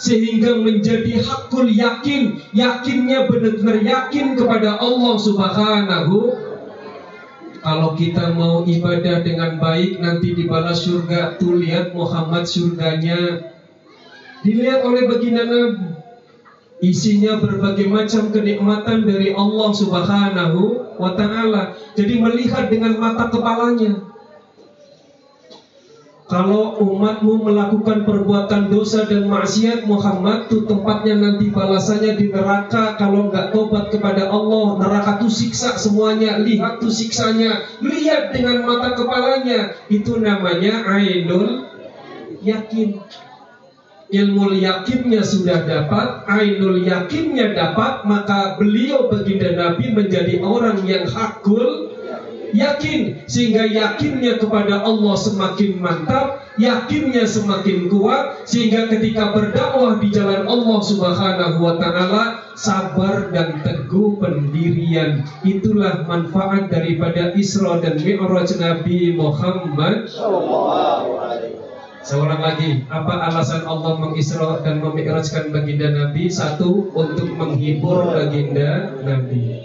sehingga 0.00 0.56
menjadi 0.56 1.20
hakul 1.20 1.68
yakin, 1.68 2.40
yakinnya 2.56 3.28
benar-benar 3.28 3.84
yakin 3.84 4.32
kepada 4.32 4.80
Allah 4.80 5.14
Subhanahu 5.20 6.16
kalau 7.60 7.92
kita 7.92 8.32
mau 8.32 8.64
ibadah 8.64 9.20
dengan 9.20 9.60
baik 9.60 10.00
nanti 10.00 10.32
dibalas 10.32 10.80
surga. 10.88 11.36
Tuh 11.36 11.60
lihat 11.60 11.92
Muhammad 11.92 12.48
surganya 12.48 13.52
dilihat 14.40 14.80
oleh 14.80 15.04
baginda 15.04 15.44
Nabi. 15.44 15.99
Isinya 16.80 17.36
berbagai 17.36 17.92
macam 17.92 18.32
kenikmatan 18.32 19.04
dari 19.04 19.36
Allah 19.36 19.70
Subhanahu 19.76 20.96
wa 20.96 21.12
taala. 21.12 21.76
Jadi 21.92 22.16
melihat 22.16 22.72
dengan 22.72 22.96
mata 22.96 23.28
kepalanya. 23.28 24.08
Kalau 26.30 26.78
umatmu 26.78 27.42
melakukan 27.42 28.06
perbuatan 28.06 28.70
dosa 28.70 29.02
dan 29.02 29.26
maksiat 29.26 29.82
Muhammad 29.84 30.46
tuh 30.46 30.62
tempatnya 30.62 31.18
nanti 31.18 31.50
balasannya 31.50 32.16
di 32.16 32.30
neraka. 32.30 32.94
Kalau 32.94 33.28
nggak 33.28 33.50
tobat 33.50 33.90
kepada 33.90 34.30
Allah 34.30 34.78
neraka 34.78 35.18
tuh 35.20 35.28
siksa 35.28 35.74
semuanya. 35.74 36.38
Lihat 36.40 36.80
tuh 36.80 36.88
siksanya. 36.88 37.66
Lihat 37.82 38.32
dengan 38.32 38.62
mata 38.62 38.94
kepalanya. 38.94 39.74
Itu 39.90 40.22
namanya 40.22 40.86
ainul 40.86 41.66
yakin 42.46 43.02
ilmu 44.10 44.58
yakinnya 44.58 45.22
sudah 45.22 45.62
dapat 45.62 46.26
ainul 46.26 46.82
yakinnya 46.82 47.54
dapat 47.54 48.02
maka 48.06 48.58
beliau 48.58 49.06
baginda 49.06 49.54
Nabi 49.54 49.94
menjadi 49.94 50.42
orang 50.42 50.82
yang 50.86 51.06
hakul 51.06 51.90
yakin 52.52 53.22
sehingga 53.26 53.66
yakinnya 53.66 54.38
kepada 54.42 54.82
Allah 54.82 55.14
semakin 55.16 55.78
mantap, 55.78 56.42
yakinnya 56.58 57.24
semakin 57.26 57.86
kuat 57.86 58.46
sehingga 58.46 58.90
ketika 58.90 59.30
berdakwah 59.34 59.98
di 60.02 60.10
jalan 60.10 60.46
Allah 60.46 60.78
Subhanahu 60.82 61.58
wa 61.62 61.74
taala 61.78 62.22
sabar 62.58 63.30
dan 63.32 63.62
teguh 63.64 64.18
pendirian. 64.20 65.24
Itulah 65.46 66.04
manfaat 66.04 66.68
daripada 66.68 67.32
Isra 67.38 67.80
dan 67.80 68.02
Mi'raj 68.02 68.50
Nabi 68.58 69.14
Muhammad 69.14 70.10
Seorang 72.00 72.40
lagi, 72.40 72.88
apa 72.88 73.28
alasan 73.28 73.68
Allah 73.68 74.00
mengisra 74.00 74.64
dan 74.64 74.80
memi'rajkan 74.80 75.52
baginda 75.52 75.92
Nabi? 75.92 76.32
Satu, 76.32 76.88
untuk 76.96 77.28
menghibur 77.36 78.16
baginda 78.16 78.96
Nabi. 79.04 79.60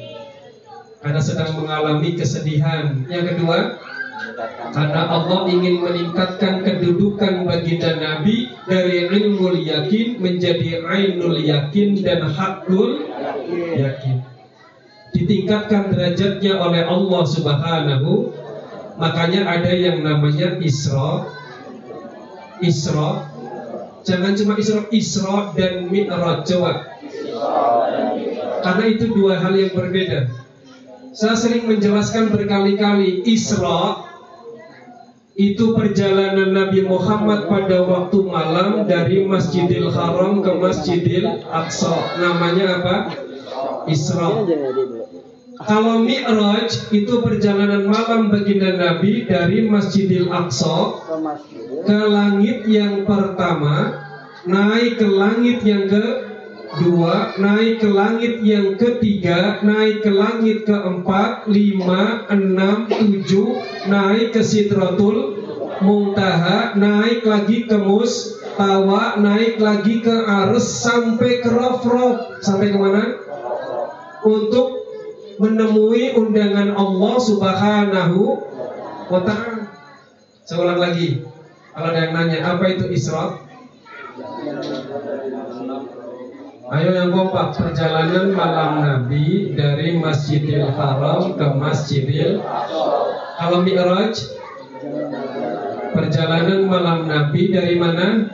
Karena 1.00 1.22
sedang 1.24 1.56
mengalami 1.56 2.20
kesedihan. 2.20 3.08
Yang 3.08 3.40
kedua, 3.40 3.80
karena 4.76 5.02
Allah 5.08 5.48
ingin 5.48 5.80
meningkatkan 5.80 6.60
kedudukan 6.68 7.48
baginda 7.48 8.04
Nabi 8.04 8.52
dari 8.68 9.08
ilmu 9.08 9.56
yakin 9.56 10.20
menjadi 10.20 10.84
ainul 10.84 11.40
yakin 11.40 12.04
dan 12.04 12.28
hakul 12.28 13.00
yakin. 13.80 14.28
Ditingkatkan 15.16 15.96
derajatnya 15.96 16.60
oleh 16.60 16.84
Allah 16.84 17.24
Subhanahu 17.24 18.36
Makanya 18.96 19.44
ada 19.44 19.72
yang 19.76 20.08
namanya 20.08 20.56
Isra 20.64 21.28
Isra 22.64 23.32
Jangan 24.06 24.34
cuma 24.38 24.54
Isra 24.60 24.82
Isra 24.94 25.38
dan 25.58 25.90
Mi'raj 25.90 26.46
Coba 26.46 27.00
Karena 28.62 28.86
itu 28.88 29.06
dua 29.12 29.42
hal 29.42 29.54
yang 29.58 29.74
berbeda 29.74 30.30
Saya 31.16 31.36
sering 31.36 31.68
menjelaskan 31.68 32.32
berkali-kali 32.32 33.24
Isra 33.24 34.06
itu 35.36 35.76
perjalanan 35.76 36.56
Nabi 36.56 36.88
Muhammad 36.88 37.52
pada 37.52 37.84
waktu 37.84 38.24
malam 38.24 38.88
dari 38.88 39.28
Masjidil 39.28 39.92
Haram 39.92 40.40
ke 40.40 40.48
Masjidil 40.56 41.44
Aqsa. 41.52 42.16
Namanya 42.24 42.80
apa? 42.80 42.96
Isra. 43.92 44.32
Kalau 45.56 46.04
Mi'raj 46.04 46.92
itu 46.92 47.24
perjalanan 47.24 47.88
malam 47.88 48.28
baginda 48.28 48.76
Nabi 48.76 49.24
dari 49.24 49.64
Masjidil 49.64 50.28
Aqsa 50.28 51.00
ke 51.88 52.00
langit 52.12 52.68
yang 52.68 53.08
pertama, 53.08 53.96
naik 54.44 55.00
ke 55.00 55.08
langit 55.08 55.64
yang 55.64 55.88
kedua, 55.88 57.40
naik 57.40 57.80
ke 57.80 57.88
langit 57.88 58.44
yang 58.44 58.76
ketiga, 58.76 59.64
naik 59.64 60.04
ke 60.04 60.12
langit 60.12 60.68
keempat, 60.68 61.48
lima, 61.48 62.28
enam, 62.28 62.92
tujuh, 62.92 63.56
naik 63.88 64.36
ke 64.36 64.44
Sidratul 64.44 65.40
Muntaha, 65.80 66.76
naik 66.76 67.24
lagi 67.24 67.64
ke 67.64 67.80
Mustawa, 67.80 69.16
naik 69.24 69.64
lagi 69.64 70.04
ke 70.04 70.16
Ars 70.28 70.68
sampai 70.84 71.40
ke 71.40 71.48
Rafraf, 71.48 72.44
sampai 72.44 72.76
ke 72.76 72.78
mana? 72.80 73.04
Untuk 74.26 74.75
menemui 75.40 76.16
undangan 76.16 76.76
Allah 76.76 77.16
Subhanahu 77.20 78.22
wa 79.10 79.20
taala. 79.24 79.56
Saya 80.46 80.78
lagi. 80.78 81.26
Kalau 81.76 81.92
ada 81.92 82.00
yang 82.08 82.14
nanya 82.16 82.40
apa 82.46 82.66
itu 82.72 82.86
Isra? 82.88 83.42
Ayo 86.66 86.90
yang 86.98 87.12
kompak 87.14 87.54
perjalanan 87.54 88.34
malam 88.34 88.72
Nabi 88.82 89.54
dari 89.54 90.02
Masjidil 90.02 90.66
Haram 90.74 91.38
ke 91.38 91.46
Masjidil 91.54 92.42
Kalau 93.38 93.62
Mi'raj 93.62 94.16
Perjalanan 95.94 96.66
malam 96.66 97.06
Nabi 97.06 97.54
dari 97.54 97.76
mana? 97.78 98.34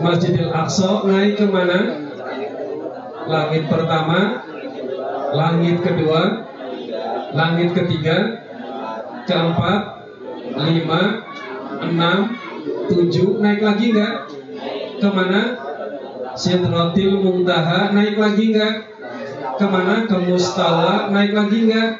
Masjidil 0.00 0.48
Aqsa 0.48 1.04
naik 1.04 1.40
ke 1.40 1.46
mana? 1.50 2.08
Langit 3.26 3.68
pertama 3.68 4.46
langit 5.34 5.82
kedua, 5.82 6.46
langit 7.34 7.74
ketiga, 7.74 8.46
keempat, 9.26 9.80
lima, 10.54 11.02
enam, 11.82 12.18
tujuh, 12.86 13.42
naik 13.42 13.60
lagi 13.62 13.90
nggak? 13.90 14.14
Ke 15.02 15.08
mana? 15.12 15.42
Sidratil 16.36 17.16
Muntaha 17.16 17.96
naik 17.96 18.20
lagi 18.20 18.52
nggak? 18.52 18.74
Ke 19.56 19.66
mana? 19.66 20.04
Ke 20.04 20.16
Mustawa 20.20 21.08
naik 21.08 21.32
lagi 21.32 21.64
nggak? 21.64 21.90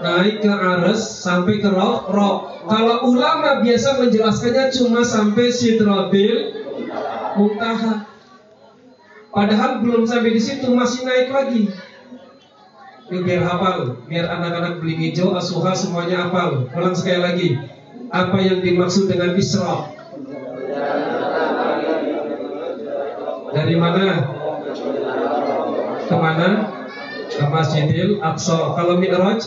Naik 0.00 0.40
ke 0.44 0.52
Ares 0.52 1.00
sampai 1.00 1.60
ke 1.60 1.68
Roh 1.68 2.08
Roh. 2.08 2.36
Kalau 2.68 3.08
ulama 3.08 3.60
biasa 3.64 4.00
menjelaskannya 4.00 4.72
cuma 4.72 5.00
sampai 5.04 5.48
Sidratil 5.48 6.56
Muntaha. 7.36 8.08
Padahal 9.30 9.80
belum 9.80 10.04
sampai 10.10 10.34
di 10.34 10.42
situ 10.42 10.68
masih 10.74 11.06
naik 11.06 11.30
lagi. 11.30 11.70
Ini 13.10 13.26
biar 13.26 13.42
hafal, 13.42 14.06
biar 14.06 14.30
anak-anak 14.30 14.78
beli 14.78 14.94
hijau, 14.94 15.34
asuha 15.34 15.74
semuanya 15.74 16.30
hafal. 16.30 16.70
Ulang 16.70 16.94
sekali 16.94 17.18
lagi. 17.18 17.48
Apa 18.06 18.38
yang 18.38 18.62
dimaksud 18.62 19.10
dengan 19.10 19.34
Isra? 19.34 19.90
Dari 23.50 23.74
mana? 23.74 24.06
Ke 26.06 26.14
mana? 26.14 26.48
Ke 27.34 27.44
Masjidil 27.50 28.22
Aqsa. 28.22 28.78
Kalau 28.78 28.94
Mi'raj? 29.02 29.42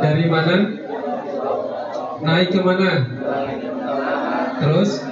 Dari 0.00 0.24
mana? 0.24 0.56
Naik 2.24 2.48
ke 2.48 2.60
mana? 2.64 2.90
Terus? 4.56 5.04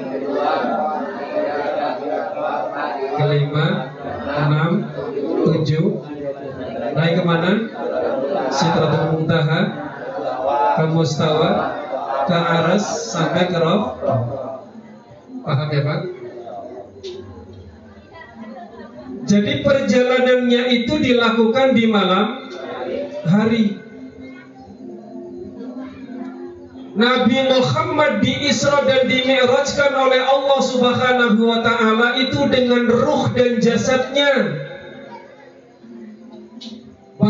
Kelima, 3.20 3.92
enam, 4.24 4.72
tujuh 5.60 5.84
naik 6.96 7.20
ke 7.20 7.22
mana? 7.22 7.52
Sitratul 8.50 9.06
Muntaha 9.14 9.60
ke 10.80 10.84
Mustawa 10.88 11.50
ke 12.24 12.34
Aras 12.34 12.84
sampai 13.12 13.52
ke 13.52 13.58
Rof 13.60 14.00
paham 15.44 15.68
ya 15.68 15.82
Pak? 15.84 16.00
Jadi 19.28 19.52
perjalanannya 19.62 20.62
itu 20.74 20.94
dilakukan 20.98 21.76
di 21.76 21.84
malam 21.86 22.50
hari 23.28 23.78
Nabi 26.90 27.38
Muhammad 27.46 28.18
di 28.18 28.50
Isra 28.50 28.82
dan 28.82 29.06
di 29.06 29.22
Mi'rajkan 29.22 29.94
oleh 29.94 30.18
Allah 30.18 30.60
Subhanahu 30.60 31.38
wa 31.38 31.62
taala 31.62 32.18
itu 32.18 32.50
dengan 32.50 32.90
ruh 32.90 33.30
dan 33.30 33.62
jasadnya. 33.62 34.66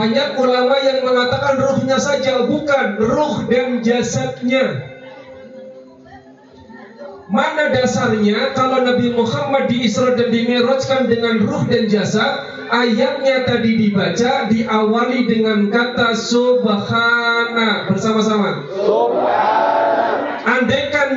Banyak 0.01 0.41
ulama 0.41 0.81
yang 0.81 1.05
mengatakan 1.05 1.61
ruhnya 1.61 2.01
saja, 2.01 2.49
bukan 2.49 2.97
ruh 2.97 3.45
dan 3.53 3.85
jasadnya. 3.85 4.97
Mana 7.29 7.69
dasarnya 7.69 8.57
kalau 8.57 8.81
Nabi 8.81 9.13
Muhammad 9.13 9.69
di 9.69 9.85
Isra 9.85 10.17
dan 10.17 10.33
Mi'rajkan 10.33 11.05
dengan 11.05 11.45
ruh 11.45 11.69
dan 11.69 11.93
jasad? 11.93 12.49
Ayatnya 12.73 13.45
tadi 13.45 13.77
dibaca 13.77 14.49
diawali 14.49 15.29
dengan 15.29 15.69
kata 15.69 16.17
subhana 16.17 17.93
bersama-sama. 17.93 18.65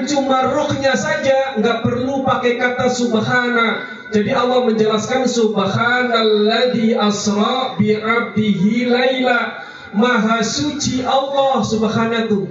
Cuma 0.05 0.51
ruhnya 0.51 0.93
saja, 0.95 1.57
nggak 1.59 1.81
perlu 1.83 2.21
pakai 2.27 2.59
kata 2.59 2.87
subhana. 2.91 3.87
Jadi 4.13 4.29
Allah 4.29 4.69
menjelaskan 4.69 5.25
subhanalladzi 5.25 6.93
asra 6.93 7.73
bi 7.81 7.97
'abdihi 7.97 8.87
laila. 8.87 9.65
Maha 9.93 10.41
suci 10.41 11.05
Allah 11.05 11.61
subhanahu. 11.61 12.49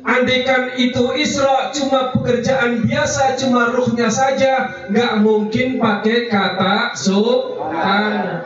Andaikan 0.00 0.80
itu 0.80 1.12
Isra 1.12 1.70
cuma 1.76 2.08
pekerjaan 2.14 2.82
biasa, 2.88 3.36
cuma 3.36 3.68
ruhnya 3.68 4.08
saja, 4.08 4.86
nggak 4.88 5.12
mungkin 5.20 5.76
pakai 5.76 6.26
kata 6.32 6.96
subhan. 6.96 8.40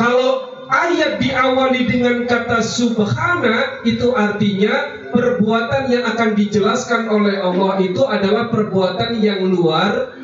Kalau 0.00 0.49
ayat 0.70 1.18
diawali 1.18 1.90
dengan 1.90 2.24
kata 2.30 2.62
subhana, 2.62 3.82
itu 3.82 4.14
artinya 4.14 5.02
perbuatan 5.10 5.90
yang 5.90 6.06
akan 6.06 6.38
dijelaskan 6.38 7.10
oleh 7.10 7.42
Allah 7.42 7.82
itu 7.82 8.06
adalah 8.06 8.48
perbuatan 8.48 9.18
yang 9.18 9.50
luar 9.50 10.14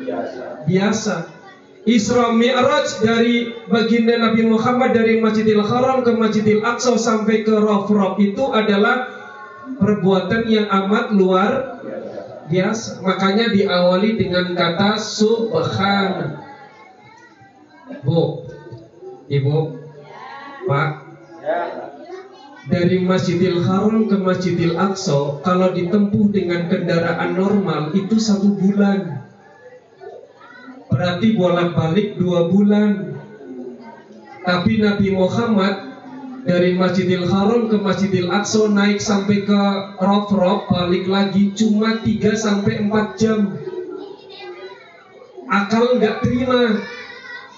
biasa. 0.63 1.35
Isra 1.87 2.35
Mi'raj 2.35 2.99
dari 2.99 3.55
baginda 3.71 4.19
Nabi 4.19 4.43
Muhammad 4.43 4.91
dari 4.91 5.23
Masjidil 5.23 5.63
Haram 5.63 6.03
ke 6.03 6.11
Masjidil 6.11 6.59
Aqsa 6.59 6.99
sampai 6.99 7.47
ke 7.47 7.55
Rafraf 7.55 8.19
itu 8.19 8.43
adalah 8.51 9.07
perbuatan 9.79 10.51
yang 10.51 10.67
amat 10.67 11.15
luar 11.15 11.79
biasa. 12.51 12.99
Makanya 12.99 13.55
diawali 13.55 14.19
dengan 14.19 14.51
kata 14.51 14.99
subhan. 14.99 16.43
Bu, 18.03 18.43
Ibu, 19.31 19.76
Pak, 20.67 20.89
dari 22.67 22.99
Masjidil 22.99 23.63
Haram 23.63 24.11
ke 24.11 24.19
Masjidil 24.19 24.75
Aqsa 24.75 25.39
kalau 25.41 25.71
ditempuh 25.71 26.27
dengan 26.35 26.67
kendaraan 26.67 27.39
normal 27.39 27.95
itu 27.95 28.19
satu 28.19 28.59
bulan. 28.59 29.23
Berarti 30.91 31.27
bolak-balik 31.39 32.19
dua 32.19 32.51
bulan. 32.51 33.15
Tapi 34.43 34.79
Nabi 34.79 35.11
Muhammad 35.11 35.75
dari 36.43 36.75
Masjidil 36.75 37.27
Haram 37.27 37.71
ke 37.71 37.79
Masjidil 37.79 38.31
Aqsa 38.31 38.67
naik 38.67 38.99
sampai 38.99 39.47
ke 39.47 39.61
Rof-Rof 39.99 40.67
balik 40.67 41.07
lagi 41.07 41.55
cuma 41.55 42.03
3 42.03 42.35
sampai 42.35 42.83
4 42.83 43.19
jam. 43.19 43.39
Akal 45.47 45.99
nggak 45.99 46.23
terima. 46.23 46.83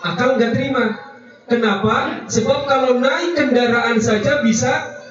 Akal 0.06 0.38
nggak 0.38 0.54
terima. 0.54 1.09
Kenapa? 1.50 2.24
Sebab 2.30 2.70
kalau 2.70 3.02
naik 3.02 3.34
kendaraan 3.34 3.98
saja 3.98 4.46
bisa 4.46 5.02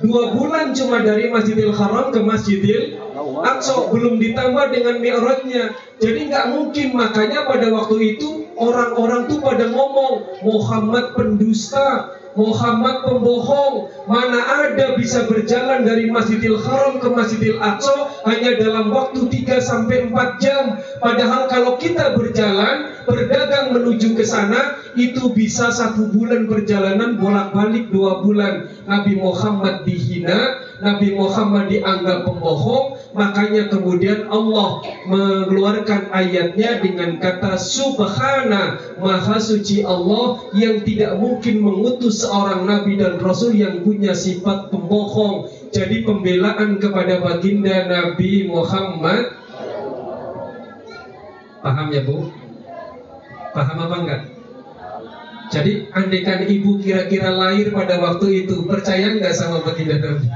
dua 0.00 0.32
bulan 0.32 0.72
cuma 0.72 1.04
dari 1.04 1.28
Masjidil 1.28 1.76
Haram 1.76 2.08
ke 2.10 2.20
Masjidil 2.24 2.96
Aqsa. 3.44 3.92
Belum 3.92 4.16
ditambah 4.16 4.72
dengan 4.72 4.98
mi'rajnya. 5.04 5.76
Jadi 6.00 6.32
nggak 6.32 6.48
mungkin. 6.48 6.96
Makanya 6.96 7.44
pada 7.44 7.68
waktu 7.68 8.16
itu 8.16 8.48
orang-orang 8.56 9.28
tuh 9.28 9.44
pada 9.44 9.68
ngomong 9.68 10.42
Muhammad 10.42 11.12
pendusta 11.12 12.16
Muhammad 12.34 13.04
pembohong. 13.04 13.92
Mana 14.08 14.66
ada 14.66 14.98
bisa 14.98 15.28
berjalan 15.30 15.86
dari 15.86 16.10
Masjidil 16.10 16.58
Haram 16.58 16.98
ke 16.98 17.08
Masjidil 17.08 17.60
Aqsa 17.62 18.10
hanya 18.26 18.58
dalam 18.58 18.90
waktu 18.90 19.28
3 19.30 19.62
sampai 19.62 20.10
4 20.10 20.42
jam. 20.42 20.80
Padahal 20.98 21.46
kalau 21.46 21.78
kita 21.78 22.16
berjalan 22.18 22.92
berdagang 23.06 23.74
menuju 23.74 24.14
ke 24.14 24.24
sana 24.26 24.78
itu 24.98 25.32
bisa 25.32 25.72
satu 25.72 26.10
bulan 26.12 26.46
perjalanan 26.46 27.16
bolak-balik 27.16 27.88
dua 27.88 28.20
bulan. 28.20 28.68
Nabi 28.84 29.16
Muhammad 29.16 29.88
dihina 29.88 30.60
Nabi 30.82 31.14
Muhammad 31.14 31.70
dianggap 31.70 32.26
pembohong 32.26 32.98
makanya 33.14 33.70
kemudian 33.70 34.26
Allah 34.26 34.82
mengeluarkan 35.06 36.10
ayatnya 36.10 36.82
dengan 36.82 37.22
kata 37.22 37.54
subhana 37.54 38.82
maha 38.98 39.38
suci 39.38 39.86
Allah 39.86 40.42
yang 40.58 40.82
tidak 40.82 41.22
mungkin 41.22 41.62
mengutus 41.62 42.26
seorang 42.26 42.66
nabi 42.66 42.98
dan 42.98 43.22
rasul 43.22 43.54
yang 43.54 43.86
punya 43.86 44.10
sifat 44.10 44.74
pembohong. 44.74 45.46
Jadi 45.70 46.02
pembelaan 46.02 46.82
kepada 46.82 47.22
baginda 47.22 47.86
Nabi 47.88 48.50
Muhammad. 48.50 49.38
Paham 51.62 51.86
ya 51.94 52.02
Bu? 52.02 52.28
Paham 53.54 53.76
apa 53.86 53.96
enggak? 54.02 54.22
Jadi 55.52 55.72
andaikan 55.92 56.48
ibu 56.48 56.80
kira-kira 56.80 57.28
lahir 57.28 57.70
pada 57.70 58.00
waktu 58.00 58.44
itu 58.44 58.64
percaya 58.64 59.14
nggak 59.20 59.36
sama 59.36 59.60
baginda 59.62 60.00
Nabi 60.00 60.26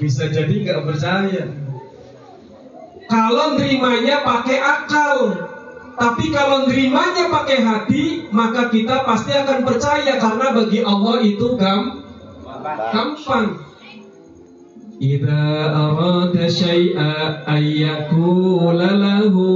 bisa 0.00 0.32
jadi 0.32 0.48
nggak 0.48 0.82
percaya. 0.88 1.44
Kalau 3.10 3.60
nerimanya 3.60 4.24
pakai 4.24 4.58
akal, 4.58 5.36
tapi 6.00 6.32
kalau 6.32 6.64
nerimanya 6.64 7.28
pakai 7.28 7.58
hati, 7.60 8.04
maka 8.32 8.72
kita 8.72 9.04
pasti 9.04 9.36
akan 9.36 9.68
percaya 9.68 10.16
karena 10.16 10.46
bagi 10.56 10.80
Allah 10.80 11.20
itu 11.20 11.60
gam 11.60 12.00
gampang. 12.64 13.68
Idza 15.00 15.72
arada 15.72 16.44
syai'a 16.44 17.40
ayyakula 17.48 19.00
lahu 19.00 19.48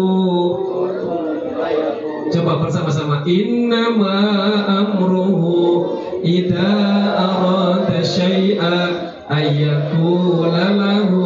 Coba 2.32 2.64
bersama-sama 2.64 3.28
Innama 3.28 4.16
amruhu 4.64 5.84
Idza 6.24 6.72
arada 7.12 8.00
syai'a 8.00 9.13
ayyakula 9.30 10.66
lahu 10.76 11.22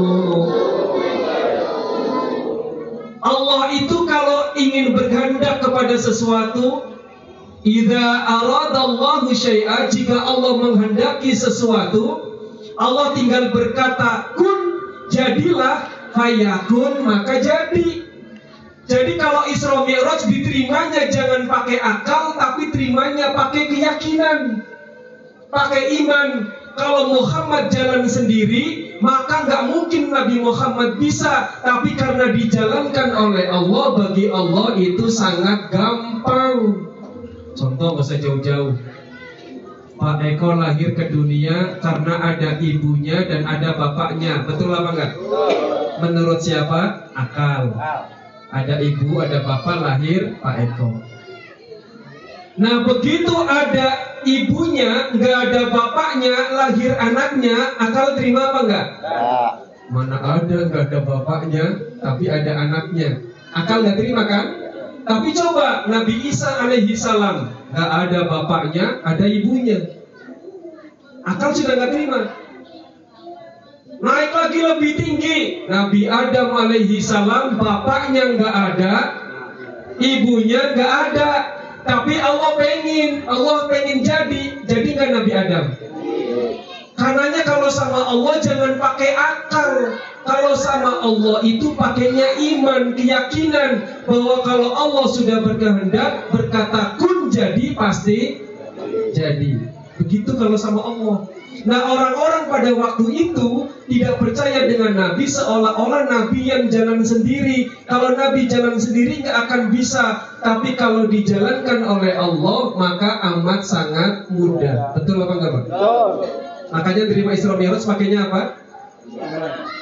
Allah 3.18 3.62
itu 3.74 3.96
kalau 4.06 4.54
ingin 4.54 4.94
berkehendak 4.94 5.58
kepada 5.58 5.98
sesuatu 5.98 6.86
Idza 7.66 8.06
aradallahu 8.22 9.34
syai'a 9.34 9.90
jika 9.90 10.14
Allah 10.14 10.62
menghendaki 10.62 11.34
sesuatu 11.34 12.22
Allah 12.78 13.10
tinggal 13.18 13.50
berkata 13.50 14.38
kun 14.38 14.78
jadilah 15.10 15.90
fayakun 16.14 17.02
maka 17.02 17.42
jadi. 17.42 18.06
Jadi 18.88 19.12
kalau 19.20 19.44
Isra 19.50 19.84
Mi'raj 19.84 20.24
diterimanya 20.30 21.10
jangan 21.12 21.50
pakai 21.50 21.76
akal 21.82 22.38
tapi 22.38 22.72
terimanya 22.72 23.36
pakai 23.36 23.68
keyakinan 23.68 24.64
pakai 25.52 25.92
iman 26.04 26.48
kalau 26.78 27.18
Muhammad 27.18 27.68
jalan 27.74 28.06
sendiri 28.06 28.96
maka 28.98 29.46
nggak 29.46 29.62
mungkin 29.70 30.10
Nabi 30.10 30.42
Muhammad 30.42 30.98
bisa. 30.98 31.50
Tapi 31.62 31.94
karena 31.94 32.34
dijalankan 32.34 33.14
oleh 33.14 33.46
Allah 33.50 33.86
bagi 33.94 34.26
Allah 34.30 34.74
itu 34.78 35.06
sangat 35.10 35.70
gampang. 35.70 36.86
Contoh 37.54 37.98
nggak 37.98 38.06
usah 38.06 38.18
jauh-jauh. 38.22 38.74
Pak 39.98 40.22
Eko 40.22 40.54
lahir 40.54 40.94
ke 40.94 41.10
dunia 41.10 41.82
karena 41.82 42.22
ada 42.22 42.62
ibunya 42.62 43.26
dan 43.26 43.42
ada 43.42 43.74
bapaknya. 43.74 44.46
Betul 44.46 44.70
apa 44.70 44.94
enggak 44.94 45.12
menurut 45.98 46.38
siapa? 46.38 47.10
Akal. 47.18 47.74
Ada 48.48 48.80
ibu 48.80 49.18
ada 49.20 49.42
bapak 49.42 49.76
lahir 49.82 50.38
Pak 50.38 50.54
Eko. 50.70 51.02
Nah 52.58 52.86
begitu 52.86 53.34
ada 53.44 54.07
ibunya, 54.28 55.08
nggak 55.14 55.36
ada 55.48 55.62
bapaknya, 55.72 56.34
lahir 56.52 56.92
anaknya, 57.00 57.56
akal 57.80 58.12
terima 58.14 58.52
apa 58.52 58.60
enggak? 58.64 58.86
Mana 59.88 60.16
ada 60.20 60.58
nggak 60.68 60.84
ada 60.92 60.98
bapaknya, 61.00 61.64
tapi 62.04 62.24
ada 62.28 62.52
anaknya. 62.68 63.24
Akal 63.56 63.80
nggak 63.80 63.96
terima 63.96 64.22
kan? 64.28 64.46
Tapi 65.08 65.28
coba 65.32 65.88
Nabi 65.88 66.14
Isa 66.28 66.60
alaihi 66.60 66.92
salam 66.92 67.48
nggak 67.72 67.90
ada 68.06 68.20
bapaknya, 68.28 69.00
ada 69.00 69.24
ibunya. 69.24 69.96
Akal 71.24 71.56
sudah 71.56 71.74
nggak 71.80 71.92
terima. 71.96 72.20
Naik 73.98 74.30
lagi 74.30 74.60
lebih 74.62 74.92
tinggi. 74.94 75.38
Nabi 75.66 76.06
Adam 76.06 76.54
alaihi 76.54 77.02
salam 77.02 77.58
bapaknya 77.58 78.36
nggak 78.36 78.54
ada, 78.54 78.94
ibunya 79.98 80.76
nggak 80.76 80.92
ada. 81.10 81.57
Tapi 81.86 82.14
Allah 82.18 82.50
pengen, 82.58 83.26
Allah 83.26 83.70
pengen 83.70 84.02
jadi, 84.02 84.62
jadi 84.66 84.88
nggak 84.98 85.10
Nabi 85.14 85.32
Adam? 85.34 85.64
Karenanya 86.98 87.46
kalau 87.46 87.70
sama 87.70 88.10
Allah 88.10 88.42
jangan 88.42 88.74
pakai 88.74 89.14
akal. 89.14 89.94
Kalau 90.26 90.52
sama 90.58 90.98
Allah 91.00 91.40
itu 91.46 91.72
pakainya 91.78 92.36
iman, 92.36 92.92
keyakinan 92.92 94.02
bahwa 94.04 94.42
kalau 94.42 94.74
Allah 94.74 95.06
sudah 95.08 95.40
berkehendak 95.40 96.26
berkata 96.34 96.98
kun 96.98 97.30
jadi 97.30 97.72
pasti 97.78 98.42
jadi. 99.14 99.62
Begitu 99.96 100.34
kalau 100.34 100.58
sama 100.58 100.84
Allah. 100.84 101.37
Nah 101.66 101.80
orang-orang 101.90 102.44
pada 102.46 102.70
waktu 102.76 103.06
itu 103.10 103.66
tidak 103.88 104.20
percaya 104.20 104.68
dengan 104.68 104.92
Nabi 104.94 105.24
seolah-olah 105.26 106.06
Nabi 106.06 106.46
yang 106.46 106.68
jalan 106.70 107.02
sendiri. 107.02 107.72
Kalau 107.88 108.14
Nabi 108.14 108.46
jalan 108.46 108.76
sendiri 108.78 109.24
nggak 109.24 109.48
akan 109.48 109.62
bisa. 109.74 110.36
Tapi 110.38 110.78
kalau 110.78 111.10
dijalankan 111.10 111.82
oleh 111.82 112.14
Allah 112.14 112.60
maka 112.78 113.18
amat 113.34 113.64
sangat 113.66 114.30
mudah. 114.30 114.94
Betul 114.94 115.24
apa 115.24 115.32
enggak 115.40 115.50
Pak? 115.56 115.64
Makanya 116.68 117.04
terima 117.08 117.32
Isra 117.32 117.56
Mi'raj 117.56 117.82
pakainya 117.88 118.28
apa? 118.28 118.60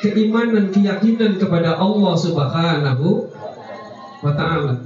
Keimanan, 0.01 0.71
keyakinan 0.71 1.37
kepada 1.37 1.77
Allah 1.77 2.15
Subhanahu 2.15 3.27
wa 4.23 4.33
taala. 4.33 4.81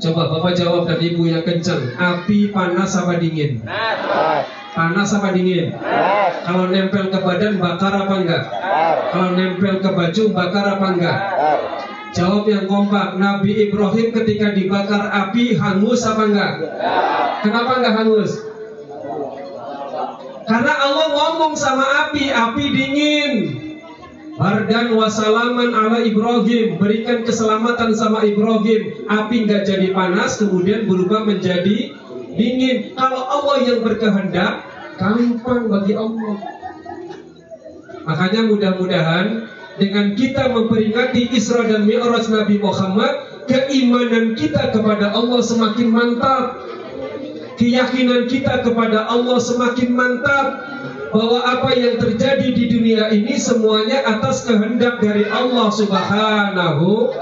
Coba 0.00 0.22
Bapak 0.34 0.58
jawab 0.58 0.90
dan 0.90 0.98
Ibu 0.98 1.22
yang 1.30 1.44
kencang. 1.46 1.94
Api 1.94 2.50
panas 2.50 2.96
apa 2.98 3.20
dingin? 3.20 3.62
Panas 3.62 4.63
apa 4.74 5.28
dingin? 5.30 5.70
Kalau 6.44 6.66
nempel 6.68 7.08
ke 7.08 7.18
badan 7.22 7.62
bakar 7.62 7.94
apa 7.94 8.14
enggak? 8.18 8.44
Kalau 9.14 9.30
nempel 9.38 9.78
ke 9.78 9.90
baju 9.94 10.22
bakar 10.34 10.64
apa 10.78 10.86
enggak? 10.90 11.18
Jawab 12.14 12.44
yang 12.46 12.66
kompak. 12.66 13.18
Nabi 13.18 13.70
Ibrahim 13.70 14.14
ketika 14.14 14.54
dibakar 14.54 15.10
api 15.10 15.54
hangus 15.58 16.02
apa 16.06 16.22
enggak? 16.26 16.52
Kenapa 17.46 17.72
enggak 17.78 17.94
hangus? 18.02 18.32
Karena 20.44 20.72
Allah 20.76 21.06
ngomong 21.08 21.54
sama 21.56 21.84
api, 22.06 22.28
api 22.28 22.64
dingin. 22.68 23.34
Bardan 24.34 24.98
wasalaman 24.98 25.70
ala 25.78 26.02
Ibrahim 26.02 26.82
Berikan 26.82 27.22
keselamatan 27.22 27.94
sama 27.94 28.26
Ibrahim 28.26 29.06
Api 29.06 29.46
nggak 29.46 29.62
jadi 29.62 29.94
panas 29.94 30.42
Kemudian 30.42 30.90
berubah 30.90 31.22
menjadi 31.22 31.94
dingin. 32.34 32.92
Kalau 32.94 33.22
Allah 33.24 33.56
yang 33.64 33.80
berkehendak 33.82 34.74
Gampang 34.94 35.66
bagi 35.66 35.94
Allah. 35.98 36.38
Makanya 38.06 38.46
mudah-mudahan 38.46 39.26
Dengan 39.74 40.14
kita 40.14 40.54
memperingati 40.54 41.34
Isra 41.34 41.66
dan 41.66 41.82
Mi'raj 41.82 42.30
Nabi 42.30 42.62
Muhammad 42.62 43.34
Keimanan 43.44 44.32
kita 44.32 44.72
kepada 44.72 45.12
Allah 45.12 45.40
semakin 45.44 45.88
mantap. 45.92 46.64
Keyakinan 47.60 48.24
kita 48.24 48.64
kepada 48.64 49.04
Allah 49.04 49.36
semakin 49.36 49.92
mantap. 49.92 50.46
Bahwa 51.12 51.46
apa 51.46 51.70
yang 51.76 52.00
terjadi 52.00 52.50
di 52.50 52.64
dunia 52.72 53.12
ini 53.12 53.38
semuanya 53.38 54.02
atas 54.02 54.48
kehendak 54.48 54.98
dari 54.98 55.28
Allah 55.28 55.70
Subhanahu 55.70 57.14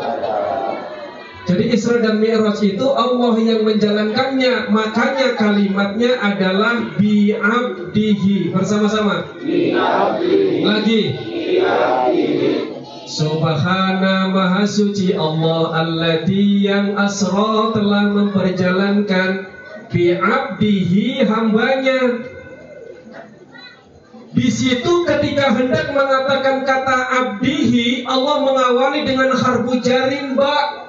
jadi 1.42 1.74
Isra 1.74 1.98
dan 1.98 2.22
Mi'raj 2.22 2.62
itu 2.62 2.86
Allah 2.86 3.34
yang 3.42 3.66
menjalankannya. 3.66 4.70
Makanya 4.70 5.34
kalimatnya 5.34 6.22
adalah 6.22 6.94
Bi'abdihi. 6.94 8.54
Bersama-sama. 8.54 9.26
Lagi. 10.62 11.02
Subhana 13.10 14.30
maha 14.30 14.64
suci 14.64 15.12
Allah 15.18 15.82
Alladhi 15.82 16.64
yang 16.64 16.94
asra 16.94 17.74
telah 17.74 18.06
memperjalankan 18.14 19.50
Bi'abdihi 19.90 21.26
hambanya. 21.26 22.00
Di 24.32 24.48
situ 24.48 25.04
ketika 25.04 25.52
hendak 25.52 25.92
mengatakan 25.92 26.64
kata 26.64 26.98
abdihi 27.20 28.08
Allah 28.08 28.40
mengawali 28.40 29.04
dengan 29.04 29.36
harfu 29.36 29.76
jarim 29.84 30.32
ba 30.40 30.81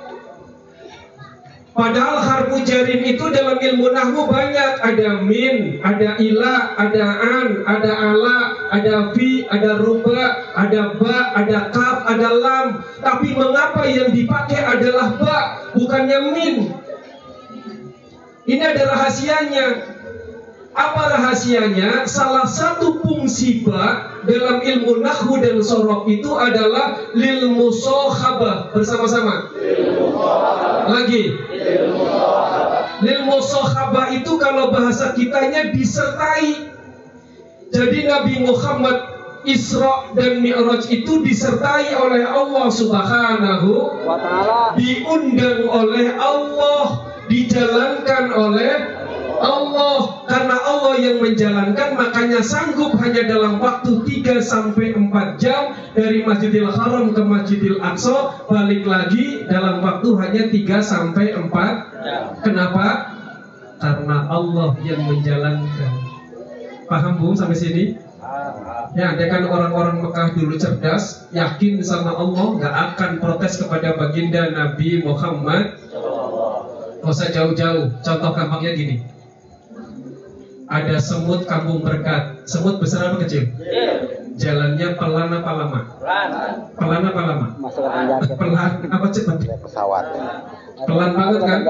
Padahal 1.73 2.21
harfu 2.21 2.61
jarim 2.61 3.01
itu 3.01 3.25
dalam 3.33 3.57
ilmu 3.57 3.89
nahwu 3.89 4.29
banyak. 4.29 4.77
Ada 4.77 5.25
min, 5.25 5.81
ada 5.81 6.21
ila, 6.21 6.77
ada 6.77 7.05
an, 7.17 7.49
ada 7.65 7.91
ala, 7.97 8.37
ada 8.69 9.09
fi, 9.17 9.41
ada 9.49 9.81
ruba, 9.81 10.53
ada 10.53 10.93
ba, 11.01 11.33
ada 11.33 11.73
kaf, 11.73 12.05
ada 12.05 12.29
lam. 12.29 12.67
Tapi 13.01 13.33
mengapa 13.33 13.89
yang 13.89 14.13
dipakai 14.13 14.61
adalah 14.61 15.17
ba, 15.17 15.37
bukannya 15.73 16.19
min? 16.29 16.55
Ini 18.45 18.61
ada 18.61 18.93
rahasianya. 18.93 19.67
Apa 20.73 21.01
rahasianya? 21.09 22.05
Salah 22.09 22.49
satu 22.49 23.01
fungsi 23.01 23.61
ba 23.65 24.13
dalam 24.25 24.61
ilmu 24.61 25.01
nahwu 25.05 25.37
dan 25.37 25.61
sorof 25.61 26.09
itu 26.09 26.33
adalah 26.33 26.97
lil 27.13 27.49
musohabah. 27.53 28.73
Bersama-sama. 28.73 29.53
Lagi. 30.89 31.23
Lil 33.03 33.21
musohabah 33.27 34.15
itu 34.15 34.39
kalau 34.39 34.71
bahasa 34.71 35.11
kitanya 35.15 35.71
disertai. 35.75 36.71
Jadi 37.73 38.05
Nabi 38.05 38.35
Muhammad 38.45 39.13
Isra 39.43 40.15
dan 40.15 40.39
Mi'raj 40.39 40.87
itu 40.87 41.19
disertai 41.19 41.91
oleh 41.99 42.23
Allah 42.23 42.67
Subhanahu 42.71 43.69
Wa 44.07 44.15
ta'ala. 44.15 44.61
diundang 44.79 45.67
oleh 45.67 46.15
Allah, 46.15 47.11
dijalankan 47.27 48.31
oleh 48.31 48.72
Allah 50.93 51.09
yang 51.09 51.25
menjalankan 51.25 51.97
makanya 51.97 52.45
sanggup 52.45 52.93
hanya 53.01 53.25
dalam 53.25 53.57
waktu 53.57 54.05
3 54.05 54.37
sampai 54.37 54.93
4 54.93 55.41
jam 55.41 55.73
dari 55.97 56.21
Masjidil 56.21 56.69
Haram 56.69 57.17
ke 57.17 57.21
Masjidil 57.25 57.81
Aqsa 57.81 58.45
balik 58.45 58.85
lagi 58.85 59.41
dalam 59.49 59.81
waktu 59.81 60.13
hanya 60.21 60.53
3 60.53 60.85
sampai 60.85 61.33
4 61.33 62.45
Kenapa? 62.45 63.09
Karena 63.81 64.29
Allah 64.29 64.77
yang 64.85 65.01
menjalankan. 65.09 65.93
Paham 66.85 67.17
Bu 67.17 67.33
sampai 67.33 67.57
sini? 67.57 67.83
Ya, 68.93 69.17
andai 69.17 69.33
kan 69.33 69.49
orang-orang 69.49 70.05
Mekah 70.05 70.37
dulu 70.37 70.61
cerdas, 70.61 71.25
yakin 71.33 71.81
sama 71.81 72.13
Allah, 72.13 72.53
nggak 72.61 72.75
akan 72.93 73.11
protes 73.17 73.57
kepada 73.57 73.97
baginda 73.97 74.53
Nabi 74.53 75.01
Muhammad. 75.01 75.73
Gak 77.01 77.09
usah 77.09 77.33
jauh-jauh. 77.33 77.89
Contoh 78.05 78.31
gampangnya 78.37 78.77
gini. 78.77 79.01
Ada 80.73 80.97
semut 80.97 81.45
kampung 81.45 81.85
berkat. 81.85 82.49
Semut 82.49 82.81
besar 82.81 83.13
apa 83.13 83.21
kecil? 83.21 83.53
Jalannya 84.33 84.97
pelan 84.97 85.29
apa 85.29 85.51
lama? 85.53 85.79
Pelan 86.73 87.01
apa 87.05 87.21
lama? 87.21 87.47
Pelan 88.33 88.73
apa 88.89 89.07
cepat? 89.13 89.37
Pesawat. 89.61 90.05
Pelan 90.89 91.11
banget 91.13 91.41
kan? 91.45 91.61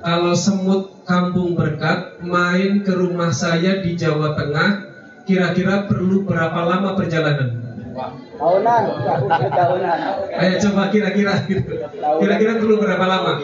Kalau 0.00 0.32
semut 0.32 1.04
kampung 1.04 1.52
berkat 1.60 2.16
main 2.24 2.80
ke 2.80 2.92
rumah 2.96 3.28
saya 3.36 3.84
di 3.84 3.92
Jawa 4.00 4.32
Tengah, 4.32 4.88
kira-kira 5.28 5.84
perlu 5.84 6.24
berapa 6.24 6.64
lama 6.64 6.96
perjalanan? 6.96 7.52
Tahunan. 8.38 8.82
Tahunan. 9.50 9.98
Ayo 10.38 10.54
coba 10.62 10.82
kira-kira 10.94 11.34
gitu. 11.50 11.72
Kira-kira 12.22 12.52
perlu 12.62 12.78
berapa 12.78 13.02
lama? 13.02 13.34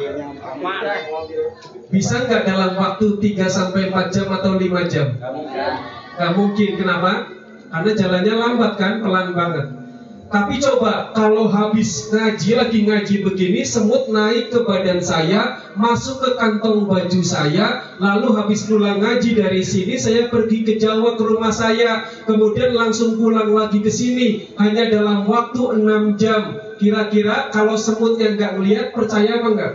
Bisa 1.91 2.23
nggak 2.25 2.47
dalam 2.47 2.79
waktu 2.79 3.07
3 3.19 3.51
sampai 3.51 3.91
4 3.91 4.15
jam 4.15 4.31
atau 4.31 4.55
5 4.55 4.87
jam? 4.87 5.19
Nggak 6.15 6.33
mungkin. 6.39 6.71
Kenapa? 6.79 7.13
Karena 7.75 7.91
jalannya 7.99 8.35
lambat 8.39 8.73
kan, 8.79 9.03
pelan 9.03 9.35
banget. 9.35 9.67
Tapi 10.35 10.59
coba 10.59 11.15
kalau 11.15 11.47
habis 11.47 12.11
ngaji 12.11 12.59
lagi 12.59 12.83
ngaji 12.83 13.23
begini, 13.23 13.63
semut 13.63 14.11
naik 14.11 14.51
ke 14.51 14.67
badan 14.67 14.99
saya, 14.99 15.63
masuk 15.79 16.27
ke 16.27 16.31
kantong 16.35 16.91
baju 16.91 17.23
saya, 17.23 17.95
lalu 18.03 18.35
habis 18.35 18.67
pulang 18.67 18.99
ngaji 18.99 19.39
dari 19.39 19.63
sini 19.63 19.95
saya 19.95 20.27
pergi 20.27 20.67
ke 20.67 20.75
Jawa 20.75 21.15
ke 21.15 21.23
rumah 21.23 21.55
saya, 21.55 22.03
kemudian 22.27 22.75
langsung 22.75 23.15
pulang 23.15 23.55
lagi 23.55 23.79
ke 23.79 23.87
sini 23.87 24.51
hanya 24.59 24.91
dalam 24.91 25.23
waktu 25.23 25.79
6 25.79 26.19
jam. 26.19 26.59
Kira-kira 26.83 27.55
kalau 27.55 27.79
semut 27.79 28.19
yang 28.19 28.35
nggak 28.35 28.59
melihat 28.59 28.87
percaya 28.91 29.39
apa 29.39 29.49
enggak? 29.55 29.73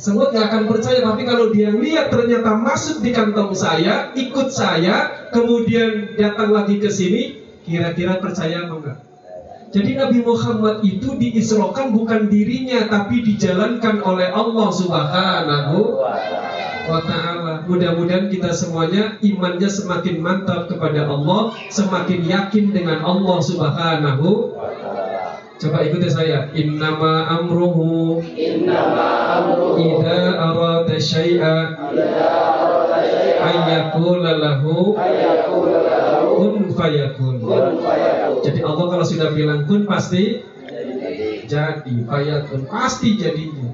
Semut 0.00 0.32
nggak 0.32 0.46
akan 0.48 0.64
percaya, 0.72 1.04
tapi 1.04 1.28
kalau 1.28 1.52
dia 1.52 1.68
lihat 1.68 2.08
ternyata 2.08 2.56
masuk 2.56 3.04
di 3.04 3.12
kantong 3.12 3.52
saya, 3.52 4.08
ikut 4.16 4.48
saya, 4.48 5.28
kemudian 5.36 6.16
datang 6.16 6.48
lagi 6.48 6.80
ke 6.80 6.88
sini, 6.88 7.41
kira-kira 7.62 8.18
percaya 8.18 8.66
apa 8.66 8.74
enggak? 8.78 8.98
Jadi 9.72 9.90
Nabi 9.96 10.18
Muhammad 10.20 10.84
itu 10.84 11.16
diisrokan 11.16 11.96
bukan 11.96 12.28
dirinya, 12.28 12.92
tapi 12.92 13.24
dijalankan 13.24 14.04
oleh 14.04 14.28
Allah 14.28 14.68
Subhanahu 14.68 15.96
wa 16.92 17.00
Ta'ala. 17.00 17.64
Mudah-mudahan 17.64 18.28
kita 18.28 18.52
semuanya 18.52 19.16
imannya 19.24 19.72
semakin 19.72 20.20
mantap 20.20 20.68
kepada 20.68 21.08
Allah, 21.08 21.56
semakin 21.72 22.20
yakin 22.20 22.76
dengan 22.76 23.00
Allah 23.00 23.38
Subhanahu 23.40 24.52
Coba 25.62 25.78
ikuti 25.86 26.10
saya. 26.10 26.50
Innama 26.58 27.38
amruhu 27.38 28.18
Ida 29.78 30.20
arada 30.34 30.98
syai'a 30.98 31.70
Ayyakula 33.38 34.42
lahu 34.42 34.98
Kun 36.34 36.66
fayakun 36.74 37.41
Jadi 38.42 38.60
Allah 38.64 38.86
kalau 38.90 39.04
sudah 39.06 39.30
bilang 39.34 39.64
kun 39.68 39.86
pasti 39.86 40.42
Jadi. 41.46 42.06
Fayakun 42.08 42.62
Pasti 42.66 43.18
jadinya. 43.18 43.70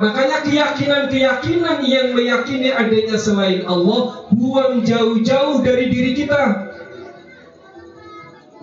Makanya 0.00 0.40
keyakinan-keyakinan 0.48 1.84
yang 1.84 2.16
meyakini 2.16 2.72
adanya 2.72 3.20
selain 3.20 3.68
Allah 3.68 4.24
Buang 4.32 4.80
jauh-jauh 4.80 5.60
dari 5.60 5.92
diri 5.92 6.16
kita. 6.16 6.72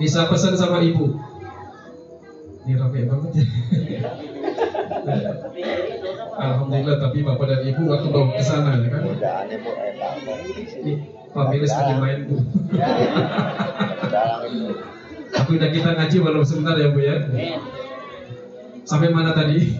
Bisa 0.02 0.26
pesan 0.30 0.58
sama 0.58 0.82
ibu? 0.82 1.18
Ini 2.66 2.74
rame 2.78 3.00
banget 3.06 3.32
ya. 3.38 3.46
Alhamdulillah 6.38 6.98
tapi 7.02 7.26
bapak 7.26 7.46
dan 7.50 7.62
ibu 7.66 7.82
nggak 7.86 8.02
kebawa 8.06 8.28
ke 8.36 8.44
sana 8.44 8.78
ya 8.78 8.90
kan? 8.92 9.04
Bu 11.38 11.46
familis 11.46 11.70
lagi 11.70 11.94
main 12.02 12.20
bu. 12.26 12.42
Dalam 14.10 14.42
itu. 14.50 14.74
Tapi 15.30 15.50
udah 15.54 15.70
kita 15.70 15.90
ngaji 15.94 16.18
walau 16.26 16.42
sebentar 16.42 16.74
ya 16.82 16.90
bu 16.90 16.98
ya. 16.98 17.30
Sampai 18.90 19.14
mana 19.14 19.38
tadi? 19.38 19.78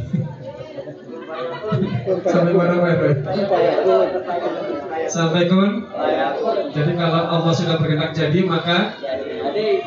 Sampai 2.30 2.54
mana 2.54 2.78
Pak 2.78 2.92
Ibu? 2.94 3.10
Sampai 5.10 5.50
kun. 5.50 5.90
Jadi 6.78 6.92
kalau 6.94 7.22
Allah 7.26 7.54
sudah 7.58 7.82
berkenan 7.82 8.14
jadi 8.14 8.40
maka 8.46 8.94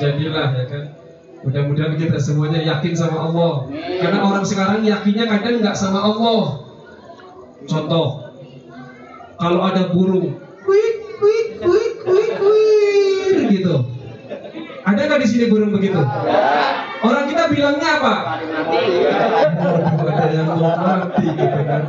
jadilah 0.03 0.51
ya 0.51 0.65
kan. 0.67 0.85
Mudah-mudahan 1.47 1.95
kita 1.95 2.19
semuanya 2.19 2.67
yakin 2.67 2.99
sama 2.99 3.31
Allah. 3.31 3.71
Karena 3.79 4.19
orang 4.27 4.43
sekarang 4.43 4.83
yakinnya 4.83 5.31
kadang 5.31 5.63
nggak 5.63 5.79
sama 5.79 6.03
Allah. 6.03 6.67
Contoh, 7.63 8.27
kalau 9.39 9.61
ada 9.63 9.87
burung, 9.95 10.35
wik 10.67 11.00
wik 11.21 11.49
wik 11.61 11.97
wik 12.09 12.33
wik 12.41 13.47
gitu. 13.53 13.75
Ada 14.81 15.01
nggak 15.07 15.21
di 15.23 15.29
sini 15.29 15.45
burung 15.53 15.71
begitu? 15.77 16.01
Orang 17.01 17.29
kita 17.29 17.49
bilangnya 17.53 18.01
apa? 18.01 18.15
Ada 20.01 20.33
yang 20.33 20.49
mau 20.49 20.73
mati 20.77 21.25
gitu 21.33 21.61
kan. 21.69 21.83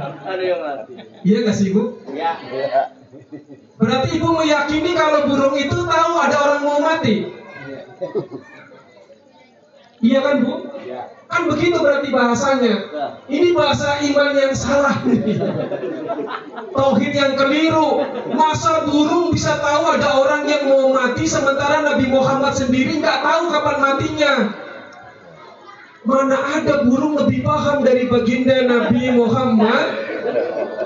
Iya 1.24 1.38
nggak 1.48 1.56
sih 1.56 1.72
ibu? 1.72 2.00
Iya. 2.12 2.32
Berarti 3.80 4.10
ibu 4.20 4.28
meyakini 4.36 4.92
kalau 4.94 5.28
burung 5.28 5.56
itu 5.56 5.78
tahu 5.88 6.14
ada 6.20 6.38
orang 6.40 6.62
mau 6.64 6.80
mati. 6.84 7.32
Iya 10.02 10.20
kan 10.26 10.36
bu? 10.44 10.71
Kan 11.32 11.48
begitu 11.48 11.80
berarti 11.80 12.12
bahasanya. 12.12 12.76
Ini 13.32 13.56
bahasa 13.56 14.04
iman 14.04 14.32
yang 14.36 14.52
salah. 14.52 15.00
Tauhid 16.76 17.14
yang 17.16 17.40
keliru. 17.40 18.04
Masa 18.36 18.84
burung 18.84 19.32
bisa 19.32 19.56
tahu 19.64 19.96
ada 19.96 20.20
orang 20.20 20.44
yang 20.44 20.68
mau 20.68 20.92
mati 20.92 21.24
sementara 21.24 21.88
Nabi 21.88 22.12
Muhammad 22.12 22.52
sendiri 22.52 23.00
nggak 23.00 23.24
tahu 23.24 23.48
kapan 23.48 23.78
matinya. 23.80 24.34
Mana 26.04 26.36
ada 26.60 26.84
burung 26.84 27.16
lebih 27.16 27.48
paham 27.48 27.88
dari 27.88 28.12
baginda 28.12 28.68
Nabi 28.68 29.16
Muhammad? 29.16 29.88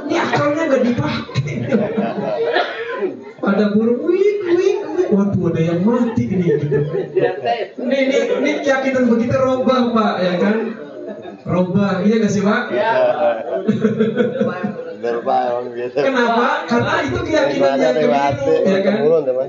Ini 0.05 0.15
akalnya 0.21 0.63
nggak 0.69 0.84
dipakai. 0.86 1.53
Ada 3.45 3.65
burung 3.77 4.01
wik 4.10 4.41
wik 4.41 4.58
wik. 4.58 5.08
Waduh 5.13 5.53
ada 5.53 5.62
yang 5.62 5.79
mati 5.86 6.23
ini. 6.25 6.49
Gitu. 6.49 6.65
Ini 7.77 7.97
ini 8.10 8.17
ini 8.41 8.51
keyakinan 8.65 9.05
begitu 9.05 9.36
robah 9.38 9.93
pak 9.93 10.13
ya 10.17 10.34
kan? 10.41 10.58
Robah 11.45 12.01
iya 12.01 12.25
gak 12.25 12.34
sih 12.34 12.41
pak? 12.41 12.73
Emang 15.05 15.69
gitu. 15.77 15.97
Kenapa? 16.01 16.65
Karena 16.65 16.93
itu 17.05 17.19
keyakinan 17.21 17.77
yang 17.77 17.95
keliru 18.01 18.55
ya 18.65 18.79
kan? 18.81 18.97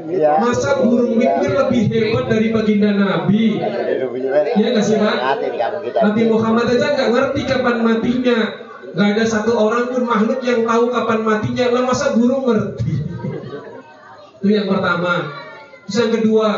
Iya. 0.05 0.31
Masa 0.45 0.71
burung 0.85 1.17
wikir 1.17 1.57
lebih 1.57 1.83
hebat 1.89 2.25
dari 2.29 2.53
baginda 2.53 2.91
Nabi? 2.93 3.57
Iya 4.61 4.69
gak 4.77 4.85
sih 4.85 5.01
pak? 5.01 5.17
Nabi 6.05 6.23
Muhammad 6.29 6.69
aja 6.69 6.87
nggak 6.93 7.11
ngerti 7.17 7.41
kapan 7.49 7.77
matinya. 7.81 8.39
Gak 8.97 9.09
ada 9.17 9.25
satu 9.25 9.53
orang 9.57 9.93
pun 9.93 10.05
makhluk 10.05 10.45
yang 10.45 10.69
tahu 10.69 10.93
kapan 10.93 11.21
matinya. 11.25 11.65
Lah 11.73 11.83
masa 11.89 12.13
burung 12.13 12.45
ngerti? 12.45 13.06
Itu 14.47 14.55
yang 14.55 14.71
pertama. 14.71 15.27
Terus 15.91 16.07
yang 16.07 16.13
kedua, 16.23 16.49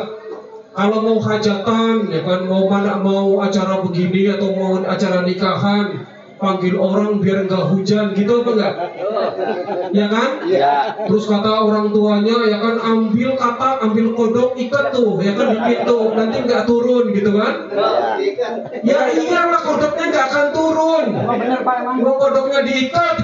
kalau 0.77 1.01
mau 1.09 1.17
hajatan, 1.25 2.13
ya 2.13 2.21
kan 2.21 2.45
mau 2.45 2.69
mana 2.69 3.01
mau 3.01 3.41
acara 3.41 3.81
begini 3.81 4.29
atau 4.29 4.53
mau 4.53 4.77
acara 4.85 5.25
nikahan, 5.25 6.05
panggil 6.37 6.77
orang 6.77 7.17
biar 7.17 7.49
nggak 7.49 7.65
hujan 7.73 8.13
gitu 8.13 8.45
apa 8.45 8.51
enggak? 8.53 8.75
Ya 9.97 10.07
kan? 10.13 10.31
Iya. 10.45 11.01
Terus 11.09 11.25
kata 11.33 11.65
orang 11.65 11.97
tuanya 11.97 12.37
ya 12.45 12.61
kan 12.61 12.77
ambil 12.77 13.41
kata 13.41 13.81
ambil 13.81 14.13
kodok 14.13 14.61
ikat 14.61 14.93
tuh 14.93 15.17
ya 15.25 15.33
kan 15.33 15.57
di 15.57 15.59
pintu 15.65 16.13
nanti 16.13 16.37
nggak 16.45 16.69
turun 16.69 17.09
gitu 17.17 17.41
kan? 17.41 17.73
Ya 18.85 19.01
iyalah 19.17 19.65
kodoknya 19.65 20.05
nggak 20.13 20.27
akan 20.29 20.47
turun. 20.53 21.05
benar 21.25 21.61
Pak 21.65 21.77
emang. 21.81 22.05
Mau 22.05 22.21
kodoknya 22.21 22.69
diikat. 22.69 23.17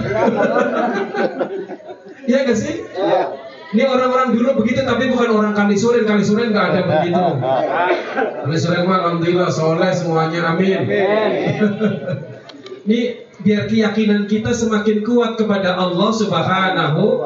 Iya 2.24 2.48
gak 2.48 2.57
sih? 2.57 2.81
Ini 3.72 3.88
orang-orang 3.88 4.37
dulu 4.37 4.61
begitu 4.61 4.85
tapi 4.85 5.09
bukan 5.09 5.31
orang 5.33 5.55
Kalisuren, 5.57 6.05
Kalisuren 6.05 6.53
nggak 6.53 6.66
ada 6.74 6.81
begitu. 6.85 7.24
Kalisuren 8.44 8.85
mah 8.85 8.98
alhamdulillah 9.03 9.48
soleh 9.48 9.90
semuanya, 9.96 10.53
amin. 10.53 10.85
Ini 12.85 13.00
biar 13.40 13.64
keyakinan 13.64 14.29
kita 14.29 14.53
semakin 14.53 15.00
kuat 15.00 15.40
kepada 15.40 15.81
Allah 15.81 16.11
Subhanahu. 16.12 17.24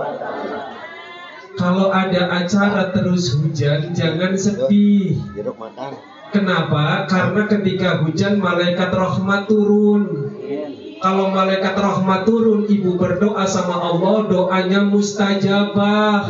Kalau 1.59 1.90
ada 1.90 2.31
acara 2.31 2.94
terus 2.94 3.35
hujan, 3.35 3.90
jangan 3.90 4.38
sedih. 4.38 5.18
Kenapa? 6.31 7.09
Karena 7.11 7.51
ketika 7.51 7.98
hujan 8.05 8.38
malaikat 8.38 8.94
rahmat 8.94 9.51
turun. 9.51 10.28
Kalau 10.99 11.31
malaikat 11.31 11.79
rahmat 11.79 12.27
turun, 12.27 12.67
ibu 12.67 12.99
berdoa 12.99 13.47
sama 13.47 13.79
Allah, 13.79 14.27
doanya 14.27 14.83
mustajabah. 14.83 16.27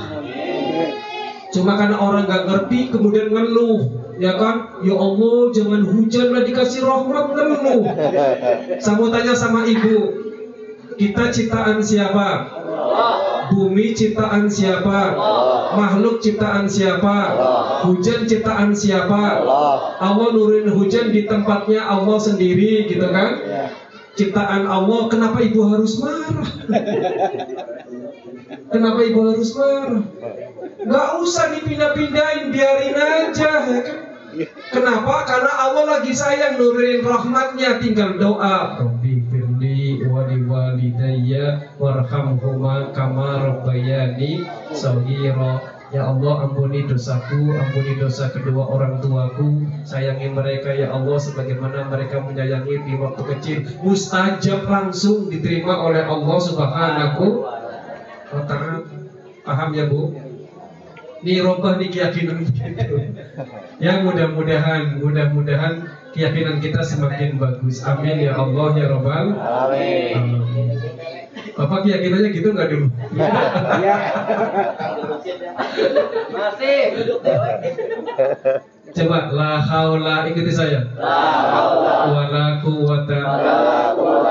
Cuma 1.49 1.81
karena 1.81 1.97
orang 1.97 2.29
gak 2.29 2.45
ngerti, 2.45 2.93
kemudian 2.93 3.33
ngeluh, 3.33 3.89
ya 4.21 4.37
kan? 4.37 4.85
Ya 4.85 4.93
Allah, 4.93 5.49
jangan 5.57 5.83
hujan 5.89 6.37
lah 6.37 6.43
dikasih 6.45 6.85
rahmat 6.85 7.33
ngeluh. 7.33 7.83
Saya 8.77 8.95
mau 9.01 9.09
tanya 9.09 9.33
sama 9.33 9.65
ibu, 9.65 10.13
kita 10.99 11.33
ciptaan 11.33 11.81
siapa? 11.81 12.29
Bumi 13.49 13.97
ciptaan 13.97 14.45
siapa? 14.53 15.17
Makhluk 15.73 16.21
ciptaan 16.21 16.69
siapa? 16.69 17.17
Hujan 17.89 18.29
ciptaan 18.29 18.77
siapa? 18.77 19.41
Allah. 19.41 19.97
Allah 19.97 20.29
nurin 20.37 20.69
hujan 20.69 21.09
di 21.09 21.25
tempatnya 21.25 21.89
Allah 21.89 22.19
sendiri 22.21 22.85
gitu 22.85 23.09
kan 23.09 23.41
ciptaan 24.19 24.67
Allah 24.67 25.07
kenapa 25.07 25.39
ibu 25.39 25.63
harus 25.71 26.03
marah? 26.03 26.51
Kenapa 28.75 29.01
ibu 29.07 29.21
harus 29.31 29.55
marah? 29.55 30.03
Nggak 30.83 31.09
usah 31.23 31.55
dipindah-pindahin 31.55 32.51
biarin 32.51 32.99
aja. 32.99 33.53
Kenapa? 34.75 35.25
Karena 35.25 35.53
Allah 35.71 35.85
lagi 35.99 36.13
sayang 36.13 36.59
nurin 36.59 37.07
rahmatnya. 37.07 37.79
Tinggal 37.79 38.19
doa. 38.19 38.83
Rabbi 38.83 39.25
firli 39.31 40.05
wali 40.05 40.43
walidayya 40.45 41.79
warhamhuma 41.79 42.93
Ya 45.89 46.05
Allah 46.05 46.45
ampuni 46.45 46.85
dosaku, 46.85 47.57
ampuni 47.57 47.97
dosa 47.97 48.29
kedua 48.29 48.69
orang 48.69 49.01
tuaku. 49.01 49.65
Sayangi 49.89 50.29
mereka 50.29 50.69
ya 50.77 50.93
Allah 50.93 51.17
sebagaimana 51.17 51.89
mereka 51.89 52.21
menyayangi 52.21 52.85
di 52.85 52.93
waktu 53.01 53.23
kecil. 53.25 53.59
Mustajab 53.81 54.69
langsung 54.69 55.33
diterima 55.33 55.81
oleh 55.81 56.05
Allah 56.05 56.39
subhanahu 56.45 57.25
wa 58.29 58.43
ta'ala. 58.45 58.85
Paham 59.49 59.71
ya 59.73 59.89
Bu? 59.89 60.13
Ini 61.19 61.43
robah 61.43 61.81
nih 61.83 61.91
keyakinan 61.91 62.47
gitu 62.47 62.95
Ya 63.83 63.99
mudah-mudahan, 64.07 65.03
mudah-mudahan 65.03 65.89
keyakinan 66.15 66.63
kita 66.63 66.85
semakin 66.85 67.41
bagus. 67.41 67.83
Amin 67.83 68.23
ya 68.23 68.39
Allah 68.39 68.71
ya 68.79 68.87
Rabbal 68.93 69.27
Amin. 69.35 70.78
Bapak 71.59 71.79
keyakinannya 71.83 72.31
gitu 72.31 72.55
nggak 72.55 72.71
dulu? 72.71 72.87
Iya. 73.19 73.97
Masih. 76.31 76.81
Coba 78.89 79.19
la 79.35 79.59
haula 79.59 80.25
ikuti 80.31 80.55
saya. 80.55 80.87
La 80.95 81.19
haula 81.51 81.95
Wala 82.15 82.45
quwata 82.63 83.21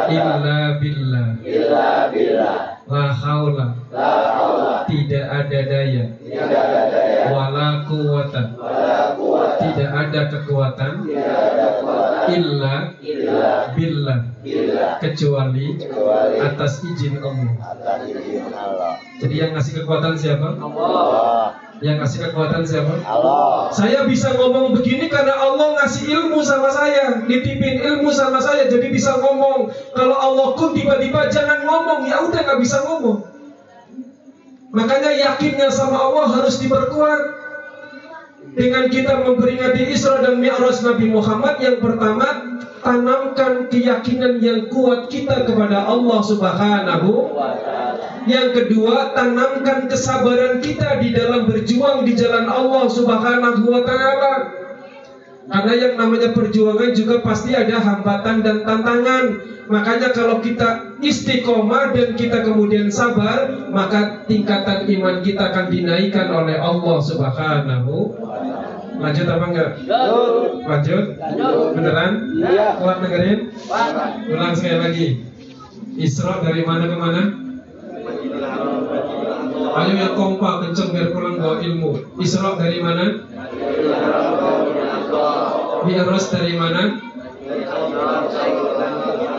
illa 0.08 0.60
billah. 0.80 1.28
illa 1.44 1.88
billah. 2.10 2.58
La 2.88 3.06
haula 3.12 3.76
La 3.92 4.12
haula 4.40 4.74
tidak 4.88 5.26
ada 5.28 5.60
daya. 5.68 6.06
tidak 6.24 6.48
ada 6.48 6.82
daya 6.88 7.20
Wala 7.28 7.68
quwata 7.84 8.44
wala 8.56 9.00
quwwata 9.20 9.60
tidak 9.60 9.90
ada 9.92 10.22
kekuatan 10.32 10.94
tidak 11.04 11.28
ada 11.28 11.57
illa 12.34 12.94
illa 13.00 13.72
billah 13.76 14.20
billah 14.44 14.92
kecuali 15.00 15.80
kecuali 15.80 16.38
atas 16.42 16.84
izin 16.84 17.20
Allah. 17.20 17.52
Atas 17.62 18.00
izin 18.10 18.52
Allah. 18.52 18.94
Jadi 19.18 19.36
yang 19.38 19.52
ngasih 19.58 19.74
kekuatan 19.82 20.14
siapa? 20.14 20.48
Allah. 20.62 21.58
Yang 21.78 21.96
ngasih 22.02 22.20
kekuatan 22.30 22.64
siapa? 22.66 22.94
Allah. 23.06 23.70
Saya 23.70 24.06
bisa 24.10 24.34
ngomong 24.34 24.74
begini 24.78 25.10
karena 25.10 25.38
Allah 25.38 25.78
ngasih 25.82 26.10
ilmu 26.10 26.42
sama 26.42 26.74
saya, 26.74 27.22
nitipin 27.26 27.82
ilmu 27.82 28.10
sama 28.10 28.42
saya, 28.42 28.66
jadi 28.66 28.90
bisa 28.90 29.18
ngomong. 29.22 29.70
Kalau 29.94 30.18
Allah 30.18 30.48
kun 30.58 30.74
tiba-tiba 30.74 31.30
jangan 31.30 31.66
ngomong, 31.66 32.10
ya 32.10 32.26
udah 32.26 32.42
nggak 32.42 32.60
bisa 32.62 32.82
ngomong. 32.86 33.26
Makanya 34.74 35.12
yakinnya 35.16 35.70
sama 35.74 35.98
Allah 35.98 36.26
harus 36.38 36.62
diperkuat. 36.62 37.47
Dengan 38.58 38.90
kita 38.90 39.22
memperingati 39.22 39.94
Isra 39.94 40.26
dan 40.26 40.42
Mi'raj 40.42 40.82
Nabi 40.82 41.14
Muhammad 41.14 41.62
yang 41.62 41.78
pertama 41.78 42.58
tanamkan 42.82 43.70
keyakinan 43.70 44.42
yang 44.42 44.66
kuat 44.74 45.14
kita 45.14 45.46
kepada 45.46 45.86
Allah 45.86 46.20
Subhanahu 46.26 47.38
yang 48.28 48.52
kedua, 48.52 49.16
tanamkan 49.16 49.88
kesabaran 49.88 50.60
kita 50.60 51.00
di 51.00 51.16
dalam 51.16 51.48
berjuang 51.48 52.04
di 52.04 52.12
jalan 52.12 52.52
Allah 52.52 52.86
Subhanahu 52.92 53.64
wa 53.64 53.82
taala. 53.88 54.34
Karena 55.48 55.74
yang 55.80 55.94
namanya 55.96 56.36
perjuangan 56.36 56.92
juga 56.92 57.24
pasti 57.24 57.56
ada 57.56 57.80
hambatan 57.80 58.44
dan 58.44 58.68
tantangan. 58.68 59.26
Makanya 59.72 60.12
kalau 60.12 60.44
kita 60.44 61.00
istiqomah 61.00 61.96
dan 61.96 62.20
kita 62.20 62.44
kemudian 62.44 62.92
sabar, 62.92 63.48
maka 63.72 64.28
tingkatan 64.28 64.92
iman 64.92 65.24
kita 65.24 65.48
akan 65.48 65.72
dinaikkan 65.72 66.28
oleh 66.28 66.60
Allah 66.60 66.98
Subhanahu. 67.00 68.27
Lanjut 68.98 69.28
apa 69.30 69.46
enggak? 69.54 69.70
Lanjut? 70.66 71.06
Beneran? 71.78 72.14
Iya. 72.42 72.68
Kuat 72.82 72.98
dengerin? 73.06 73.40
Ulang 74.34 74.54
sekali 74.58 74.78
lagi. 74.82 75.08
Isra 75.98 76.42
dari 76.42 76.62
mana 76.66 76.84
ke 76.86 76.98
mana? 76.98 77.22
Ayo 79.78 79.92
yang 79.94 80.14
kompak 80.18 80.54
kenceng 80.66 80.90
biar 80.90 81.14
pulang 81.14 81.38
bawa 81.38 81.62
ilmu. 81.62 82.18
Isra 82.18 82.58
dari 82.58 82.80
mana? 82.82 83.06
Mi'raj 85.86 86.26
dari 86.34 86.54
mana? 86.58 86.82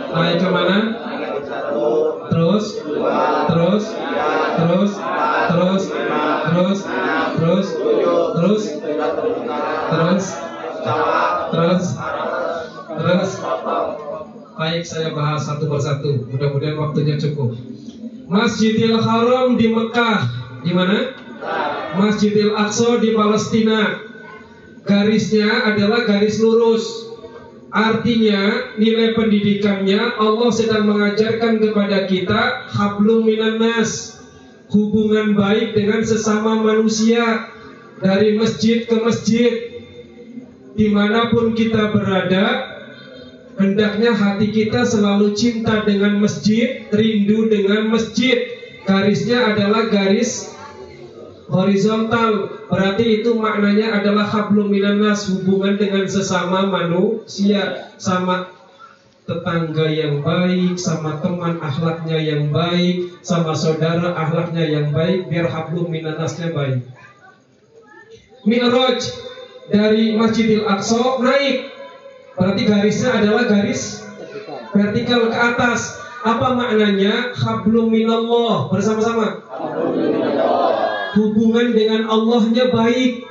Naik 0.09 0.37
ke 0.41 0.49
mana? 0.49 0.79
Terus, 2.29 2.65
terus, 3.51 3.85
terus, 4.59 4.93
terus, 5.49 5.83
terus, 5.83 5.85
terus, 6.47 6.81
terus, 7.39 7.67
terus, 8.35 8.63
terus, 11.49 11.85
Terus 12.99 13.31
baik 14.59 14.83
saya 14.83 15.15
bahas 15.15 15.47
satu 15.47 15.71
persatu. 15.71 16.27
Mudah-mudahan 16.29 16.77
waktunya 16.77 17.15
cukup. 17.21 17.55
Masjidil 18.29 19.01
Haram 19.01 19.57
di 19.57 19.73
Mekah, 19.73 20.19
di 20.67 20.73
mana? 20.75 21.15
Masjidil 21.97 22.53
Aqsa 22.59 22.99
di 23.01 23.15
Palestina. 23.15 24.03
Garisnya 24.85 25.73
adalah 25.73 26.09
garis 26.09 26.41
lurus. 26.41 27.09
Artinya 27.69 28.73
nilai 28.81 29.13
pendidikannya 29.13 30.17
Allah 30.17 30.49
sedang 30.49 30.89
mengajarkan 30.89 31.61
kepada 31.61 32.09
kita 32.09 32.65
hablum 32.73 33.29
minan 33.29 33.61
nas, 33.61 34.18
hubungan 34.69 35.33
baik 35.37 35.77
dengan 35.77 36.05
sesama 36.05 36.61
manusia 36.61 37.49
dari 38.01 38.37
masjid 38.37 38.85
ke 38.85 38.97
masjid. 39.01 39.53
Di 40.79 40.87
mana 40.95 41.35
pun 41.35 41.59
kita 41.59 41.91
berada, 41.91 42.47
hendaknya 43.59 44.15
hati 44.15 44.55
kita 44.55 44.87
selalu 44.87 45.35
cinta 45.35 45.83
dengan 45.83 46.23
masjid, 46.23 46.87
rindu 46.95 47.51
dengan 47.51 47.91
masjid. 47.91 48.55
Garisnya 48.87 49.53
adalah 49.53 49.91
garis 49.91 50.55
horizontal 51.49 52.61
berarti 52.69 53.21
itu 53.21 53.33
maknanya 53.37 54.01
adalah 54.01 54.29
hablum 54.29 54.69
minan 54.69 55.01
nas 55.01 55.29
hubungan 55.33 55.81
dengan 55.81 56.05
sesama 56.05 56.69
manusia 56.69 57.93
sama 57.97 58.53
tetangga 59.29 59.85
yang 59.93 60.25
baik 60.25 60.81
sama 60.81 61.21
teman 61.21 61.61
akhlaknya 61.61 62.17
yang 62.17 62.49
baik 62.49 63.13
sama 63.21 63.53
saudara 63.53 64.17
akhlaknya 64.17 64.65
yang 64.65 64.89
baik 64.89 65.29
biar 65.29 65.53
hablum 65.53 65.93
minan 65.93 66.17
nasnya 66.17 66.49
baik. 66.49 66.81
Mi'raj 68.49 69.05
dari 69.69 70.17
Masjidil 70.17 70.65
Aqsa 70.65 71.21
naik. 71.21 71.69
Berarti 72.41 72.63
garisnya 72.65 73.21
adalah 73.21 73.45
garis 73.45 74.01
vertikal 74.73 75.29
ke 75.29 75.37
atas. 75.37 76.01
Apa 76.25 76.57
maknanya? 76.57 77.37
Hablum 77.37 77.93
minallah. 77.93 78.73
Bersama-sama. 78.73 79.45
Hubungan 81.15 81.77
dengan 81.77 82.09
Allahnya 82.09 82.71
baik. 82.73 83.27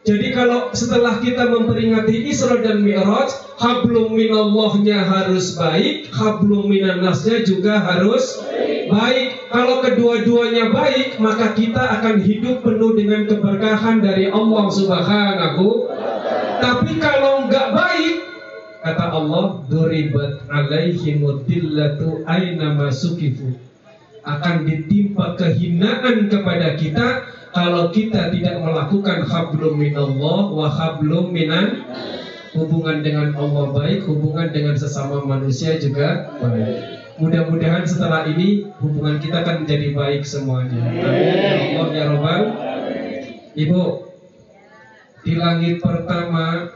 Jadi 0.00 0.32
kalau 0.32 0.72
setelah 0.72 1.20
kita 1.20 1.44
memperingati 1.52 2.24
Isra 2.32 2.64
dan 2.64 2.80
Mi'raj, 2.80 3.28
hablum 3.60 4.16
minallahnya 4.16 5.04
harus 5.04 5.52
baik, 5.60 6.08
hablum 6.16 6.72
minannasnya 6.72 7.44
juga 7.44 7.84
harus 7.84 8.40
baik. 8.88 9.52
Kalau 9.52 9.84
kedua-duanya 9.84 10.72
baik, 10.72 11.20
maka 11.20 11.52
kita 11.52 12.00
akan 12.00 12.16
hidup 12.24 12.64
penuh 12.64 12.96
dengan 12.96 13.28
keberkahan 13.28 14.00
dari 14.00 14.32
Allah 14.32 14.72
Subhanahu. 14.72 15.92
Tapi 16.64 16.96
kalau 16.96 17.44
nggak 17.52 17.68
baik, 17.76 18.14
kata 18.80 19.04
Allah, 19.04 19.68
duribat 19.68 20.48
alaihimudillatu 20.48 22.24
aina 22.24 22.72
masukifu 22.72 23.52
akan 24.24 24.64
ditimpa 24.68 25.36
kehinaan 25.36 26.28
kepada 26.28 26.76
kita 26.76 27.24
kalau 27.50 27.90
kita 27.90 28.30
tidak 28.30 28.62
melakukan 28.62 29.26
hablum 29.26 29.74
minallah 29.74 30.50
wa 30.50 30.68
hablum 30.70 31.34
minan 31.34 31.82
hubungan 32.54 33.02
dengan 33.02 33.34
Allah 33.34 33.74
baik, 33.74 34.06
hubungan 34.06 34.50
dengan 34.50 34.74
sesama 34.74 35.22
manusia 35.22 35.78
juga 35.78 36.30
baik. 36.38 37.02
Mudah-mudahan 37.20 37.84
setelah 37.84 38.24
ini 38.24 38.70
hubungan 38.80 39.20
kita 39.20 39.44
akan 39.44 39.66
menjadi 39.66 39.92
baik 39.92 40.22
semuanya. 40.24 40.80
Amin. 40.80 41.76
Allah 41.76 41.88
ya. 41.92 42.38
Ibu, 43.50 43.82
di 45.26 45.34
langit 45.36 45.84
pertama 45.84 46.70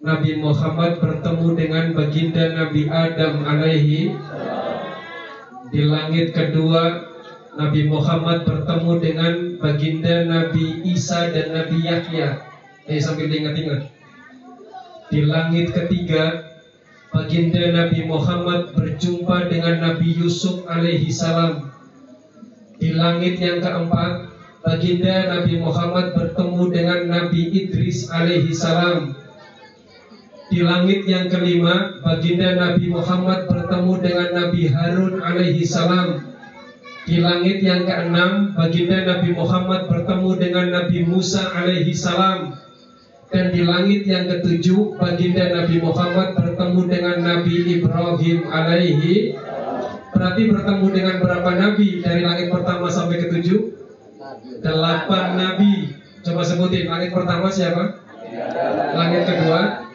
Nabi 0.00 0.38
Muhammad 0.38 1.02
bertemu 1.02 1.48
dengan 1.58 1.84
baginda 1.92 2.44
Nabi 2.56 2.86
Adam 2.88 3.42
alaihi 3.42 4.14
di 5.74 5.82
langit 5.84 6.32
kedua 6.32 7.09
Nabi 7.58 7.90
Muhammad 7.90 8.46
bertemu 8.46 8.92
dengan 9.02 9.34
baginda 9.58 10.22
Nabi 10.22 10.86
Isa 10.86 11.34
dan 11.34 11.50
Nabi 11.50 11.82
Yahya. 11.82 12.46
Eh 12.86 13.02
sambil 13.02 13.26
diingat-ingat. 13.26 13.90
Di 15.10 15.26
langit 15.26 15.74
ketiga 15.74 16.46
baginda 17.10 17.74
Nabi 17.74 18.06
Muhammad 18.06 18.70
berjumpa 18.78 19.50
dengan 19.50 19.82
Nabi 19.82 20.14
Yusuf 20.14 20.62
alaihi 20.70 21.10
salam. 21.10 21.74
Di 22.78 22.94
langit 22.94 23.42
yang 23.42 23.58
keempat 23.58 24.30
baginda 24.62 25.34
Nabi 25.34 25.58
Muhammad 25.58 26.14
bertemu 26.14 26.62
dengan 26.70 27.00
Nabi 27.10 27.50
Idris 27.50 28.06
alaihi 28.14 28.54
salam. 28.54 29.18
Di 30.50 30.62
langit 30.62 31.06
yang 31.06 31.30
kelima, 31.30 31.98
baginda 32.02 32.58
Nabi 32.58 32.90
Muhammad 32.90 33.46
bertemu 33.46 33.92
dengan 34.02 34.28
Nabi 34.34 34.66
Harun 34.70 35.22
alaihi 35.22 35.62
salam. 35.66 36.29
Di 37.08 37.16
langit 37.18 37.64
yang 37.64 37.88
keenam, 37.88 38.52
baginda 38.52 39.08
Nabi 39.08 39.32
Muhammad 39.32 39.88
bertemu 39.88 40.30
dengan 40.36 40.66
Nabi 40.68 40.98
Musa 41.08 41.48
alaihi 41.56 41.96
salam. 41.96 42.56
Dan 43.30 43.54
di 43.54 43.62
langit 43.62 44.04
yang 44.04 44.26
ketujuh, 44.26 44.98
baginda 45.00 45.48
Nabi 45.54 45.80
Muhammad 45.80 46.36
bertemu 46.36 46.80
dengan 46.90 47.16
Nabi 47.22 47.56
Ibrahim 47.78 48.38
alaihi. 48.50 49.38
Berarti 50.10 50.42
bertemu 50.50 50.86
dengan 50.92 51.16
berapa 51.22 51.50
nabi 51.54 52.02
dari 52.02 52.20
langit 52.26 52.52
pertama 52.52 52.90
sampai 52.90 53.24
ketujuh? 53.24 53.72
Delapan 54.60 55.38
nabi. 55.38 55.96
Coba 56.20 56.44
sebutin 56.44 56.92
langit 56.92 57.14
pertama 57.16 57.48
siapa? 57.48 57.96
Langit 58.92 59.22
kedua 59.24 59.88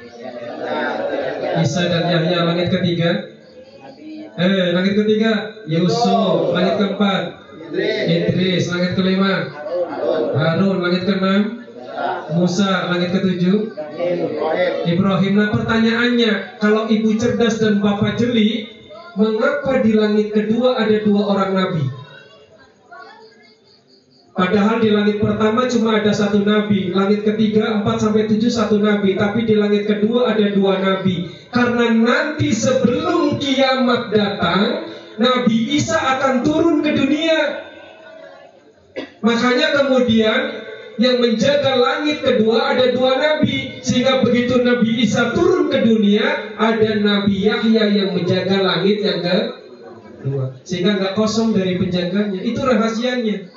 Isa 1.62 1.88
dan 1.88 2.10
Yahya 2.10 2.40
langit 2.44 2.74
ketiga 2.74 3.35
Eh 4.36 4.76
langit 4.76 4.94
ketiga 5.00 5.56
Yusuf. 5.68 6.52
Langit 6.52 6.76
keempat 6.80 7.24
Idris. 8.08 8.68
Langit 8.72 8.92
kelima 9.00 9.52
Harun. 10.36 10.84
Langit 10.84 11.08
keenam 11.08 11.64
Musa. 12.36 12.92
Langit 12.92 13.16
ketujuh 13.16 13.72
Ibrahim. 14.86 15.34
Nah 15.40 15.50
pertanyaannya 15.56 16.60
Kalau 16.60 16.92
ibu 16.92 17.16
cerdas 17.16 17.64
dan 17.64 17.80
bapak 17.80 18.20
jeli 18.20 18.76
Mengapa 19.16 19.80
di 19.80 19.96
langit 19.96 20.36
kedua 20.36 20.76
ada 20.76 21.00
dua 21.00 21.24
orang 21.32 21.56
nabi? 21.56 21.88
Padahal 24.36 24.84
di 24.84 24.92
langit 24.92 25.24
pertama 25.24 25.64
cuma 25.72 25.96
ada 25.96 26.12
satu 26.12 26.44
nabi, 26.44 26.92
langit 26.92 27.24
ketiga 27.24 27.80
4 27.80 27.88
sampai 27.96 28.28
7 28.28 28.52
satu 28.52 28.84
nabi, 28.84 29.16
tapi 29.16 29.48
di 29.48 29.56
langit 29.56 29.88
kedua 29.88 30.36
ada 30.36 30.52
dua 30.52 30.84
nabi. 30.84 31.32
Karena 31.56 31.96
nanti 31.96 32.52
sebelum 32.52 33.25
kiamat 33.40 34.12
datang, 34.12 34.90
Nabi 35.16 35.76
Isa 35.76 35.96
akan 35.96 36.44
turun 36.44 36.84
ke 36.84 36.92
dunia. 36.92 37.40
Makanya 39.24 39.74
kemudian 39.74 40.40
yang 40.96 41.20
menjaga 41.20 41.76
langit 41.76 42.24
kedua 42.24 42.72
ada 42.72 42.92
dua 42.96 43.20
nabi, 43.20 43.84
sehingga 43.84 44.24
begitu 44.24 44.64
Nabi 44.64 45.04
Isa 45.04 45.36
turun 45.36 45.68
ke 45.68 45.84
dunia, 45.84 46.56
ada 46.56 46.92
Nabi 47.00 47.44
Yahya 47.44 47.92
yang 47.92 48.10
menjaga 48.16 48.64
langit 48.64 49.04
yang 49.04 49.20
kedua, 49.20 50.56
sehingga 50.64 50.96
nggak 51.00 51.14
kosong 51.20 51.52
dari 51.52 51.76
penjaganya. 51.76 52.40
Itu 52.40 52.64
rahasianya. 52.64 53.55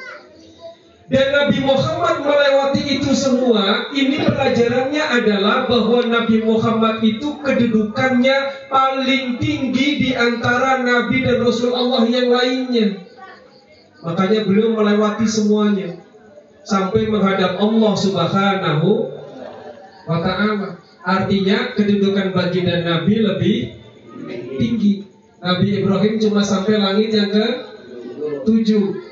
Dan 1.09 1.27
Nabi 1.33 1.65
Muhammad 1.65 2.21
melewati 2.21 3.01
itu 3.01 3.17
semua 3.17 3.89
Ini 3.97 4.29
pelajarannya 4.29 5.05
adalah 5.09 5.65
bahwa 5.65 6.05
Nabi 6.05 6.45
Muhammad 6.45 7.01
itu 7.01 7.41
kedudukannya 7.41 8.69
paling 8.69 9.41
tinggi 9.41 9.89
di 10.05 10.11
antara 10.13 10.85
Nabi 10.85 11.25
dan 11.25 11.41
Rasul 11.41 11.73
Allah 11.73 12.05
yang 12.13 12.29
lainnya. 12.29 13.09
Makanya 14.05 14.45
beliau 14.45 14.77
melewati 14.77 15.25
semuanya 15.25 15.97
Sampai 16.69 17.09
menghadap 17.09 17.57
Allah 17.57 17.93
subhanahu 17.97 19.09
wa 20.05 20.19
ta'ala. 20.21 20.77
Artinya 21.01 21.73
kedudukan 21.73 22.37
baginda 22.37 22.85
Nabi 22.85 23.25
lebih 23.25 23.57
tinggi. 24.61 25.09
Nabi 25.41 25.81
Ibrahim 25.81 26.21
cuma 26.21 26.45
sampai 26.45 26.77
langit 26.77 27.17
yang 27.17 27.33
ke 27.33 27.47
tujuh 28.45 29.08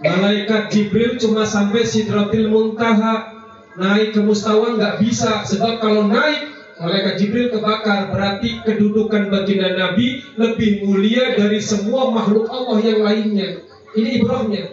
Malaikat 0.00 0.72
Jibril 0.72 1.20
cuma 1.20 1.44
sampai 1.44 1.84
Sidratil 1.84 2.48
Muntaha 2.48 3.36
Naik 3.76 4.16
ke 4.16 4.20
Mustawa 4.24 4.74
nggak 4.76 5.04
bisa. 5.04 5.44
Sebab 5.44 5.76
kalau 5.84 6.08
naik 6.08 6.56
Malaikat 6.80 7.20
Jibril 7.20 7.52
kebakar. 7.52 8.08
Berarti 8.08 8.64
kedudukan 8.64 9.28
baginda 9.28 9.76
Nabi 9.76 10.24
Lebih 10.40 10.88
mulia 10.88 11.36
dari 11.36 11.60
semua 11.60 12.08
makhluk 12.08 12.48
Allah 12.48 12.80
yang 12.80 13.00
lainnya. 13.04 13.60
Ini 13.92 14.24
ibrahnya 14.24 14.64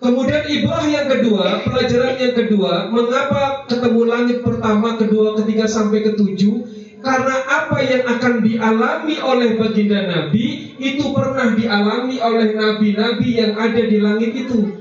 Kemudian 0.00 0.42
ibrah 0.48 0.84
yang 0.88 1.06
kedua 1.06 1.60
Pelajaran 1.62 2.16
yang 2.18 2.34
kedua 2.34 2.88
Mengapa 2.88 3.68
ketemu 3.68 4.02
langit 4.08 4.38
pertama, 4.40 4.96
kedua, 4.96 5.38
ketiga 5.38 5.68
sampai 5.68 6.02
ketujuh 6.02 6.79
karena 7.00 7.36
apa 7.48 7.78
yang 7.80 8.04
akan 8.04 8.34
dialami 8.44 9.16
oleh 9.24 9.56
baginda 9.56 10.04
Nabi 10.04 10.76
itu 10.76 11.04
pernah 11.16 11.56
dialami 11.56 12.16
oleh 12.20 12.56
nabi-nabi 12.56 13.28
yang 13.40 13.52
ada 13.56 13.82
di 13.84 13.98
langit 14.00 14.32
itu. 14.36 14.80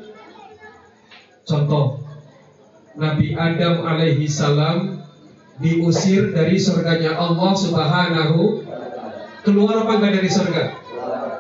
Contoh, 1.47 2.03
Nabi 2.99 3.33
Adam 3.33 3.87
alaihi 3.87 4.27
salam 4.27 5.01
diusir 5.59 6.35
dari 6.35 6.59
surganya 6.59 7.15
Allah 7.19 7.51
Subhanahu 7.55 8.63
keluar 9.43 9.87
apa 9.87 9.97
enggak 9.97 10.13
dari 10.19 10.29
surga? 10.29 10.63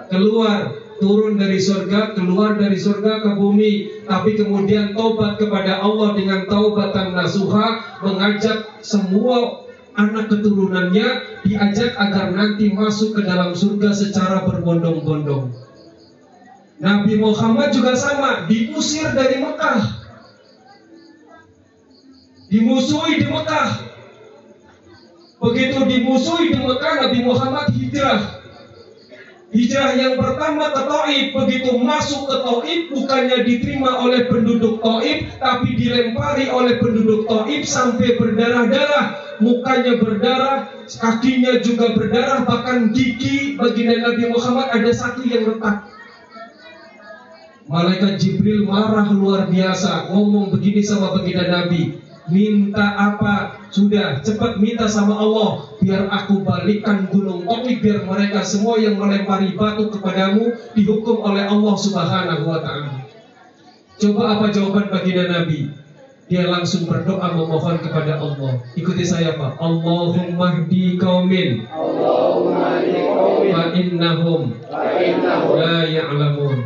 Keluar, 0.09 0.59
turun 0.97 1.37
dari 1.37 1.61
surga, 1.61 2.17
keluar 2.17 2.57
dari 2.57 2.79
surga 2.79 3.21
ke 3.21 3.29
bumi, 3.37 4.03
tapi 4.09 4.33
kemudian 4.33 4.97
taubat 4.97 5.37
kepada 5.37 5.79
Allah 5.79 6.17
dengan 6.17 6.49
taubatan 6.49 7.13
nasuha, 7.13 7.99
mengajak 8.01 8.81
semua 8.81 9.68
anak 9.99 10.31
keturunannya 10.31 11.07
diajak 11.43 11.91
agar 11.99 12.31
nanti 12.31 12.71
masuk 12.71 13.19
ke 13.19 13.21
dalam 13.27 13.51
surga 13.51 13.91
secara 13.91 14.47
berbondong-bondong. 14.47 15.51
Nabi 16.79 17.19
Muhammad 17.19 17.75
juga 17.75 17.99
sama, 17.99 18.47
diusir 18.47 19.11
dari 19.11 19.43
Mekah. 19.43 19.83
Dimusuhi 22.47 23.19
di 23.19 23.27
Mekah. 23.27 23.69
Begitu 25.43 25.77
dimusuhi 25.83 26.55
di 26.55 26.59
Mekah, 26.63 26.93
Nabi 27.03 27.19
Muhammad 27.27 27.67
hijrah. 27.75 28.39
Hijrah 29.49 29.97
yang 29.97 30.13
pertama 30.15 30.69
ke 30.71 30.81
Taif, 30.87 31.25
begitu 31.33 31.73
masuk 31.81 32.29
ke 32.31 32.37
Taif 32.47 32.81
bukannya 32.93 33.37
diterima 33.43 33.99
oleh 33.99 34.29
penduduk 34.31 34.79
Taif, 34.79 35.35
tapi 35.41 35.75
dilempari 35.75 36.47
oleh 36.47 36.79
penduduk 36.79 37.27
Taif 37.27 37.67
sampai 37.67 38.15
berdarah-darah, 38.15 39.28
mukanya 39.39 39.97
berdarah, 39.99 40.71
kakinya 40.85 41.59
juga 41.63 41.95
berdarah, 41.95 42.43
bahkan 42.43 42.91
gigi 42.91 43.55
baginda 43.55 44.11
Nabi 44.11 44.23
Muhammad 44.29 44.67
ada 44.71 44.91
satu 44.91 45.23
yang 45.25 45.47
retak. 45.47 45.87
Malaikat 47.69 48.17
Jibril 48.17 48.65
marah 48.65 49.07
luar 49.13 49.47
biasa, 49.47 50.09
ngomong 50.11 50.51
begini 50.51 50.81
sama 50.81 51.13
baginda 51.15 51.47
Nabi, 51.47 52.01
minta 52.29 52.97
apa? 52.97 53.61
Sudah, 53.69 54.25
cepat 54.25 54.57
minta 54.57 54.89
sama 54.89 55.17
Allah 55.17 55.69
biar 55.77 56.09
aku 56.09 56.41
balikkan 56.41 57.05
gunung 57.13 57.45
Taif 57.45 57.85
biar 57.85 58.01
mereka 58.05 58.41
semua 58.41 58.81
yang 58.81 58.97
melempari 58.97 59.53
batu 59.53 59.93
kepadamu 59.93 60.57
dihukum 60.73 61.21
oleh 61.21 61.45
Allah 61.45 61.75
Subhanahu 61.77 62.43
wa 62.49 62.59
taala. 62.65 63.05
Coba 63.99 64.39
apa 64.39 64.49
jawaban 64.49 64.89
baginda 64.89 65.29
Nabi? 65.29 65.69
Dia 66.29 66.45
langsung 66.45 66.85
berdoa 66.85 67.33
memohon 67.33 67.81
kepada 67.81 68.21
Allah. 68.21 68.61
Ikuti 68.77 69.01
saya 69.01 69.33
Pak. 69.33 69.57
Allahumma 69.57 70.61
hdi 70.61 70.93
qaumin 71.01 71.65
Allahumma 71.65 72.77
hdi 72.85 73.01
qaumin 73.01 73.49
fa 73.49 73.63
innahum 73.73 74.41
la 74.69 74.93
ya'lamun. 74.93 75.57
la 75.57 75.77
ya'lamun. 75.89 76.57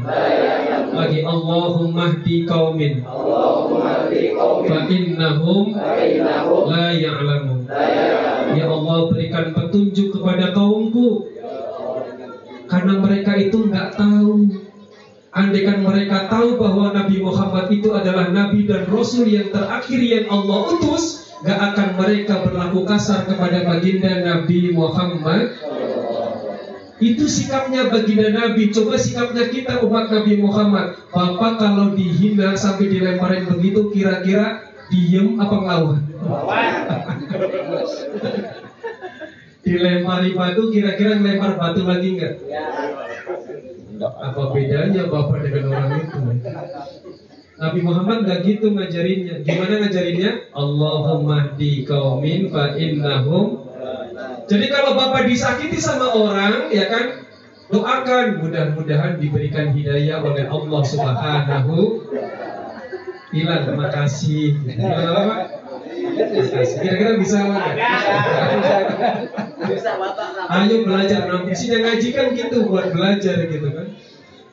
Lagi 0.91 1.19
Allahumma 1.23 2.11
hdi 2.11 2.43
qaumin 2.43 3.07
Allahumma 3.07 4.11
hdi 4.11 4.35
qaumin 4.35 4.67
fa 4.67 4.79
innahum 4.91 5.65
la 6.67 6.87
ya'lamun. 6.91 7.59
Ya 8.59 8.67
Allah 8.67 8.99
berikan 9.15 9.55
petunjuk 9.55 10.11
kepada 10.11 10.51
kaumku 10.51 11.31
Karena 12.67 12.99
mereka 12.99 13.39
itu 13.39 13.71
nggak 13.71 13.95
tahu 13.95 14.43
Andaikan 15.33 15.81
mereka 15.81 16.29
tahu 16.29 16.61
bahwa 16.61 16.93
Nabi 16.93 17.17
Muhammad 17.17 17.73
itu 17.73 17.89
adalah 17.89 18.29
Nabi 18.29 18.69
dan 18.69 18.85
Rasul 18.85 19.25
yang 19.25 19.49
terakhir 19.49 19.97
yang 19.97 20.29
Allah 20.29 20.77
utus 20.77 21.33
Gak 21.43 21.59
akan 21.73 21.99
mereka 21.99 22.39
berlaku 22.45 22.87
kasar 22.87 23.25
kepada 23.27 23.65
baginda 23.65 24.21
Nabi 24.21 24.71
Muhammad 24.77 25.57
Itu 27.01 27.25
sikapnya 27.25 27.89
baginda 27.89 28.29
Nabi 28.29 28.69
Coba 28.69 28.95
sikapnya 29.01 29.49
kita 29.49 29.81
umat 29.81 30.13
Nabi 30.13 30.37
Muhammad 30.37 31.01
Bapak 31.09 31.57
kalau 31.57 31.97
dihina 31.97 32.53
sampai 32.53 32.93
dilemparin 32.93 33.49
begitu 33.49 33.89
Kira-kira 33.89 34.69
diem 34.93 35.41
apa 35.41 35.55
ngelawan? 35.57 35.99
dilempari 39.63 40.35
batu 40.35 40.67
kira-kira 40.69 41.17
ngelempar 41.17 41.55
batu 41.55 41.87
lagi 41.87 42.19
enggak? 42.19 42.35
Apa 44.01 44.49
bedanya 44.49 45.05
bapak 45.05 45.45
dengan 45.45 45.63
orang 45.69 45.91
itu? 46.01 46.19
Nabi 47.53 47.79
Muhammad 47.85 48.25
nggak 48.25 48.39
gitu 48.49 48.73
ngajarinnya. 48.73 49.45
Gimana 49.45 49.85
ngajarinnya? 49.85 50.31
Allahumma 50.57 51.53
di 51.53 51.85
kaumin 51.85 52.49
fa 52.49 52.73
innahum. 52.73 53.69
Jadi 54.49 54.65
kalau 54.73 54.97
bapak 54.97 55.29
disakiti 55.29 55.77
sama 55.77 56.11
orang, 56.17 56.73
ya 56.73 56.89
kan? 56.89 57.23
Doakan 57.71 58.43
mudah-mudahan 58.43 59.17
diberikan 59.17 59.71
hidayah 59.73 60.21
oleh 60.21 60.45
Allah 60.49 60.81
Subhanahu. 60.83 62.05
Makasih. 63.33 64.61
Gimana 64.77 65.09
Pak? 65.09 65.41
Makasih. 66.37 66.77
Kira-kira 66.81 67.11
bisa? 67.17 67.37
Ayo 70.51 70.75
belajar. 70.83 71.27
Nah, 71.29 71.39
fungsinya 71.47 71.79
ngaji 71.87 72.07
kan 72.11 72.27
gitu 72.35 72.57
buat 72.67 72.91
belajar 72.91 73.35
gitu 73.47 73.67
kan. 73.71 73.87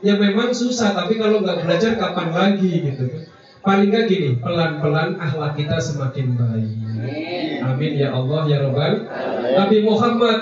Ya 0.01 0.17
memang 0.17 0.57
susah, 0.57 0.97
tapi 0.97 1.21
kalau 1.21 1.45
nggak 1.45 1.67
belajar 1.67 2.01
kapan 2.01 2.29
lagi 2.33 2.73
gitu 2.89 3.05
kan. 3.11 3.23
Paling 3.61 3.93
nggak 3.93 4.09
gini, 4.09 4.31
pelan-pelan 4.41 5.21
akhlak 5.21 5.53
kita 5.61 5.77
semakin 5.77 6.33
baik. 6.41 6.73
Amin 7.61 7.93
ya 8.01 8.17
Allah 8.17 8.49
ya 8.49 8.65
Rabbal. 8.65 8.95
Nabi 9.61 9.79
Muhammad 9.85 10.39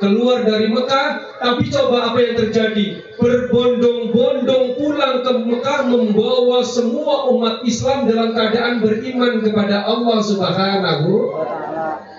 keluar 0.00 0.42
dari 0.42 0.66
Mekah, 0.66 1.38
tapi 1.38 1.70
coba 1.70 2.10
apa 2.10 2.18
yang 2.18 2.34
terjadi? 2.34 2.86
Berbondong-bondong 3.22 4.74
pulang 4.74 5.22
ke 5.22 5.32
Mekah 5.46 5.80
membawa 5.86 6.58
semua 6.66 7.30
umat 7.30 7.62
Islam 7.62 8.10
dalam 8.10 8.34
keadaan 8.34 8.82
beriman 8.82 9.44
kepada 9.46 9.86
Allah 9.86 10.18
Subhanahu 10.26 11.12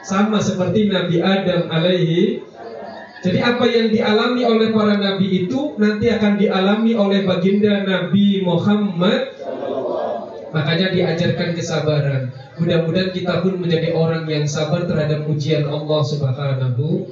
sama 0.03 0.37
seperti 0.43 0.91
Nabi 0.91 1.23
Adam 1.23 1.71
alaihi. 1.71 2.43
Jadi 3.23 3.39
apa 3.39 3.63
yang 3.71 3.87
dialami 3.87 4.43
oleh 4.43 4.75
para 4.75 4.99
nabi 4.99 5.47
itu 5.47 5.79
nanti 5.79 6.11
akan 6.11 6.35
dialami 6.35 6.91
oleh 6.91 7.23
baginda 7.23 7.87
Nabi 7.87 8.43
Muhammad. 8.43 9.31
Makanya 10.51 10.91
diajarkan 10.91 11.55
kesabaran. 11.55 12.35
Mudah-mudahan 12.59 13.15
kita 13.15 13.41
pun 13.41 13.57
menjadi 13.63 13.95
orang 13.95 14.27
yang 14.27 14.45
sabar 14.45 14.85
terhadap 14.85 15.25
ujian 15.25 15.65
Allah 15.65 16.01
Subhanahu. 16.03 17.09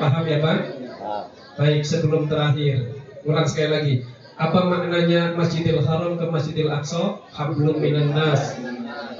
Paham 0.00 0.24
ya 0.24 0.40
Pak? 0.40 0.58
Baik 1.60 1.84
sebelum 1.84 2.26
terakhir. 2.26 2.96
Ulang 3.28 3.44
sekali 3.44 3.70
lagi. 3.70 3.94
Apa 4.40 4.64
maknanya 4.66 5.36
Masjidil 5.36 5.84
Haram 5.84 6.16
ke 6.16 6.24
Masjidil 6.32 6.72
Aqsa? 6.72 7.20
Hablum 7.28 7.76
minan 7.76 8.16
nas 8.16 8.56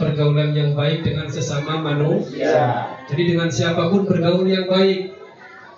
pergaulan 0.01 0.57
yang 0.57 0.72
baik 0.72 1.05
dengan 1.05 1.28
sesama 1.28 1.84
manusia 1.84 2.88
jadi 3.05 3.22
dengan 3.36 3.53
siapa 3.53 3.92
pun 3.92 4.09
bergaul 4.09 4.48
yang 4.48 4.64
baik 4.64 5.20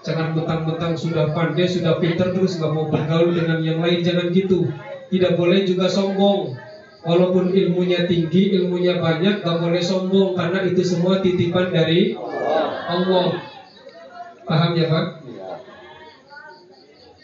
Jangan 0.02 0.34
mentang-mentang 0.34 0.98
sudah 0.98 1.30
pandai, 1.30 1.70
sudah 1.70 2.02
pinter 2.02 2.34
terus 2.34 2.58
nggak 2.58 2.74
mau 2.74 2.90
bergaul 2.90 3.30
dengan 3.30 3.62
yang 3.62 3.78
lain. 3.78 4.02
Jangan 4.02 4.34
gitu. 4.34 4.66
Tidak 5.14 5.38
boleh 5.38 5.62
juga 5.62 5.86
sombong. 5.86 6.58
Walaupun 7.06 7.54
ilmunya 7.54 8.06
tinggi, 8.10 8.50
ilmunya 8.58 8.98
banyak, 8.98 9.46
nggak 9.46 9.58
boleh 9.62 9.82
sombong 9.82 10.34
karena 10.34 10.66
itu 10.66 10.82
semua 10.82 11.22
titipan 11.22 11.70
dari 11.70 12.18
Allah. 12.90 13.38
Paham 14.42 14.74
ya 14.74 14.90
Pak? 14.90 15.06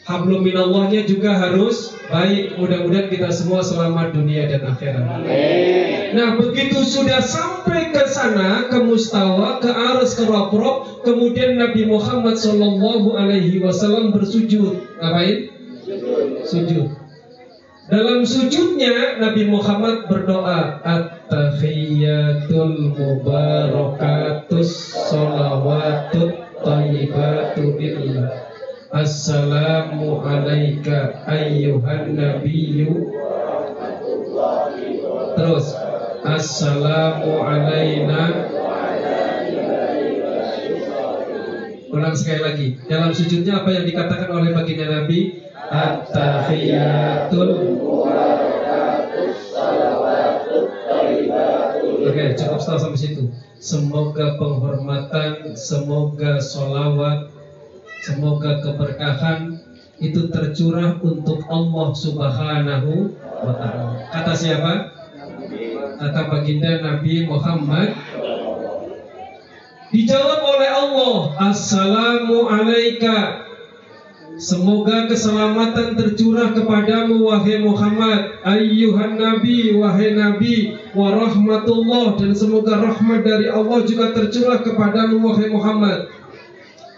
Hablum 0.09 0.41
minallahnya 0.41 1.05
juga 1.05 1.37
harus 1.37 1.93
baik. 2.09 2.57
Mudah-mudahan 2.57 3.13
kita 3.13 3.29
semua 3.29 3.61
selamat 3.61 4.17
dunia 4.17 4.49
dan 4.49 4.65
akhirat. 4.65 5.05
Nah 6.17 6.41
begitu 6.41 6.81
sudah 6.81 7.21
sampai 7.21 7.93
ke 7.93 8.09
sana 8.09 8.73
ke 8.73 8.81
Mustawa 8.81 9.61
ke 9.61 9.69
Aras 9.69 10.17
ke 10.17 10.25
Raprop 10.25 11.05
kemudian 11.05 11.61
Nabi 11.61 11.85
Muhammad 11.85 12.41
Shallallahu 12.41 13.21
Alaihi 13.21 13.61
Wasallam 13.61 14.17
bersujud 14.17 14.81
ngapain? 14.97 15.53
Sujud. 16.49 16.89
Dalam 17.93 18.25
sujudnya 18.25 19.21
Nabi 19.21 19.45
Muhammad 19.45 20.09
berdoa 20.09 20.81
At-tahiyatul 20.89 22.97
mubarakatus 22.97 24.73
salawatut 25.13 26.33
tayyibatu 26.65 27.77
lillah 27.77 28.49
Assalamu 28.89 30.25
alaika 30.25 31.21
ayyuhan 31.29 32.17
nabiyyu. 32.17 33.13
Terus 35.37 35.77
Assalamu 36.25 37.45
alaina 37.45 38.49
Ulang 41.89 42.17
sekali 42.17 42.41
lagi. 42.41 42.67
Dalam 42.89 43.13
sujudnya 43.13 43.61
apa 43.61 43.77
yang 43.77 43.85
dikatakan 43.85 44.29
oleh 44.33 44.57
baginda 44.57 44.89
Nabi? 44.89 45.45
At-tahiyatul. 45.69 47.51
Oke 52.09 52.25
cukup 52.41 52.61
setelah 52.61 52.81
sampai 52.81 53.01
situ. 53.01 53.23
Semoga 53.61 54.41
penghormatan 54.41 55.53
Semoga 55.53 56.41
solawat 56.41 57.38
Semoga 57.99 58.63
keberkahan 58.63 59.59
itu 59.99 60.31
tercurah 60.31 61.03
untuk 61.03 61.43
Allah 61.51 61.89
Subhanahu 61.91 63.19
wa 63.19 63.53
taala. 63.59 64.07
Kata 64.15 64.33
siapa? 64.39 64.75
Kata 65.99 66.21
baginda 66.31 66.79
Nabi 66.79 67.27
Muhammad. 67.27 67.99
Dijawab 69.89 70.41
oleh 70.45 70.71
Allah, 70.71 71.17
Assalamu 71.51 72.47
alaika. 72.47 73.49
Semoga 74.39 75.11
keselamatan 75.11 75.99
tercurah 75.99 76.55
kepadamu 76.55 77.27
wahai 77.27 77.59
Muhammad 77.59 78.39
Ayyuhan 78.47 79.19
Nabi 79.19 79.75
wahai 79.75 80.15
Nabi 80.15 80.79
Wa 80.95 81.11
rahmatullah 81.11 82.15
Dan 82.15 82.39
semoga 82.39 82.79
rahmat 82.79 83.27
dari 83.27 83.51
Allah 83.51 83.83
juga 83.83 84.15
tercurah 84.15 84.63
kepadamu 84.63 85.27
wahai 85.27 85.51
Muhammad 85.51 86.07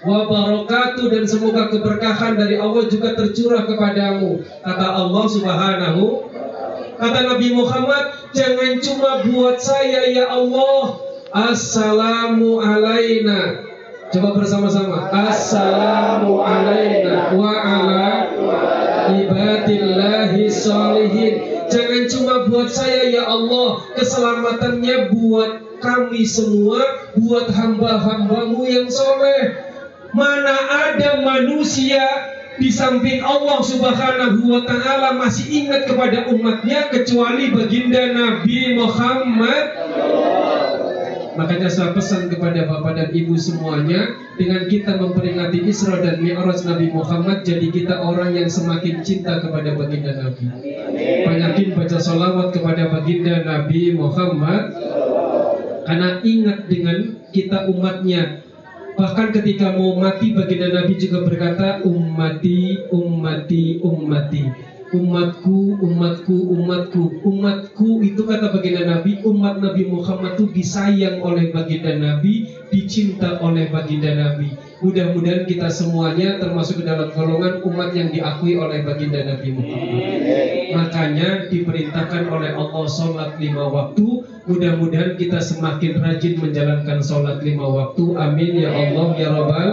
Wa 0.01 0.25
barakatuh 0.25 1.13
dan 1.13 1.25
semoga 1.29 1.69
keberkahan 1.69 2.41
dari 2.41 2.57
Allah 2.57 2.89
juga 2.89 3.13
tercurah 3.13 3.69
kepadamu 3.69 4.41
Kata 4.65 4.87
Allah 4.97 5.25
subhanahu 5.29 6.05
Kata 6.97 7.21
Nabi 7.37 7.49
Muhammad 7.53 8.33
Jangan 8.33 8.81
cuma 8.81 9.11
buat 9.29 9.61
saya 9.61 10.09
ya 10.09 10.33
Allah 10.33 10.97
Assalamu 11.31 12.65
alaina 12.65 13.71
Coba 14.11 14.35
bersama-sama. 14.35 15.07
Assalamu 15.15 16.43
alaina 16.43 17.31
wa 17.31 17.55
ala 17.55 18.27
ibadillahi 19.15 20.51
sholihin. 20.51 21.63
Jangan 21.71 22.11
cuma 22.11 22.35
buat 22.51 22.67
saya 22.75 23.07
ya 23.07 23.31
Allah, 23.31 23.87
keselamatannya 23.95 25.15
buat 25.15 25.79
kami 25.79 26.27
semua, 26.27 26.83
buat 27.23 27.55
hamba-hambamu 27.55 28.67
yang 28.67 28.91
soleh. 28.91 29.70
Mana 30.11 30.55
ada 30.91 31.23
manusia 31.23 32.03
di 32.59 32.69
samping 32.69 33.23
Allah 33.23 33.63
Subhanahu 33.63 34.43
wa 34.51 34.63
taala 34.67 35.17
masih 35.17 35.65
ingat 35.65 35.87
kepada 35.87 36.29
umatnya 36.29 36.91
kecuali 36.91 37.55
baginda 37.55 38.11
Nabi 38.11 38.75
Muhammad? 38.75 39.65
Makanya 41.31 41.71
saya 41.71 41.95
pesan 41.95 42.27
kepada 42.27 42.67
Bapak 42.67 42.99
dan 42.99 43.09
Ibu 43.15 43.39
semuanya 43.39 44.19
Dengan 44.35 44.67
kita 44.67 44.99
memperingati 44.99 45.63
Isra 45.63 46.03
dan 46.03 46.19
Mi'raj 46.27 46.67
Nabi 46.67 46.91
Muhammad 46.91 47.47
Jadi 47.47 47.71
kita 47.71 48.03
orang 48.03 48.35
yang 48.35 48.51
semakin 48.51 49.07
cinta 49.07 49.39
kepada 49.39 49.79
baginda 49.79 50.11
Nabi. 50.11 50.51
Banyakin 51.23 51.79
baca 51.79 51.99
sholawat 52.03 52.51
kepada 52.51 52.91
baginda 52.91 53.47
Nabi 53.47 53.95
Muhammad? 53.95 54.75
Karena 55.87 56.19
ingat 56.27 56.67
dengan 56.67 56.99
kita 57.31 57.71
umatnya 57.71 58.43
Bahkan 59.01 59.33
ketika 59.33 59.73
mau 59.81 59.97
mati 59.97 60.37
baginda 60.37 60.69
Nabi 60.77 61.01
juga 61.01 61.25
berkata 61.25 61.81
Ummati, 61.81 62.85
ummati, 62.93 63.81
ummati 63.81 64.45
umatku, 64.91 65.79
umatku, 65.79 66.37
umatku, 66.51 67.03
umatku 67.23 68.03
itu 68.03 68.27
kata 68.27 68.51
baginda 68.51 68.83
Nabi, 68.99 69.23
umat 69.23 69.63
Nabi 69.63 69.87
Muhammad 69.87 70.35
itu 70.35 70.51
disayang 70.51 71.23
oleh 71.23 71.55
baginda 71.55 71.95
Nabi, 71.95 72.51
dicinta 72.75 73.39
oleh 73.39 73.71
baginda 73.71 74.11
Nabi. 74.11 74.51
Mudah-mudahan 74.83 75.47
kita 75.47 75.71
semuanya 75.71 76.43
termasuk 76.43 76.83
ke 76.83 76.85
dalam 76.89 77.13
golongan 77.15 77.63
umat 77.63 77.95
yang 77.95 78.11
diakui 78.11 78.59
oleh 78.59 78.83
baginda 78.83 79.23
Nabi 79.23 79.49
Muhammad. 79.55 80.03
Makanya 80.75 81.29
diperintahkan 81.53 82.27
oleh 82.27 82.51
Allah 82.59 82.87
sholat 82.91 83.39
lima 83.39 83.71
waktu. 83.71 84.27
Mudah-mudahan 84.49 85.21
kita 85.21 85.37
semakin 85.37 86.01
rajin 86.01 86.41
menjalankan 86.41 87.05
sholat 87.05 87.45
lima 87.45 87.69
waktu. 87.69 88.17
Amin 88.17 88.57
ya 88.57 88.73
Allah 88.73 89.09
ya 89.21 89.29
Rabbal. 89.37 89.69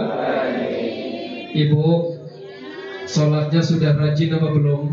Ibu, 1.48 1.86
sholatnya 3.08 3.60
sudah 3.64 3.96
rajin 3.96 4.36
apa 4.36 4.48
belum? 4.52 4.92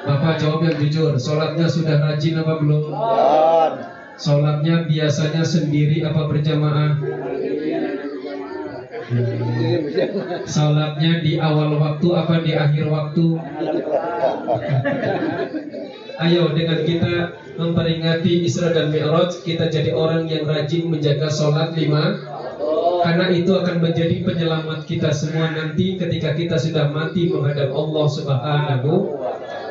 Bapak 0.00 0.40
jawab 0.40 0.64
yang 0.68 0.76
jujur, 0.76 1.16
sholatnya 1.16 1.64
sudah 1.68 1.96
rajin 2.00 2.36
apa 2.40 2.60
belum? 2.60 2.84
Sholatnya 4.20 4.84
biasanya 4.84 5.40
sendiri 5.40 6.04
apa 6.04 6.28
berjamaah? 6.28 7.00
Sholatnya 10.44 11.12
di 11.24 11.40
awal 11.40 11.80
waktu 11.80 12.08
apa 12.12 12.34
di 12.44 12.52
akhir 12.52 12.84
waktu? 12.92 13.26
Ayo 16.20 16.52
dengan 16.52 16.84
kita 16.84 17.32
memperingati 17.56 18.44
Isra 18.44 18.76
dan 18.76 18.92
Mi'raj 18.92 19.40
Kita 19.40 19.72
jadi 19.72 19.96
orang 19.96 20.28
yang 20.28 20.44
rajin 20.44 20.92
menjaga 20.92 21.32
sholat 21.32 21.72
lima. 21.72 22.20
Karena 23.00 23.32
itu 23.32 23.48
akan 23.56 23.80
menjadi 23.80 24.20
penyelamat 24.20 24.84
kita 24.84 25.16
semua 25.16 25.48
nanti 25.56 25.96
Ketika 25.96 26.36
kita 26.36 26.60
sudah 26.60 26.92
mati 26.92 27.32
menghadap 27.32 27.72
Allah 27.72 28.06
subhanahu. 28.12 29.16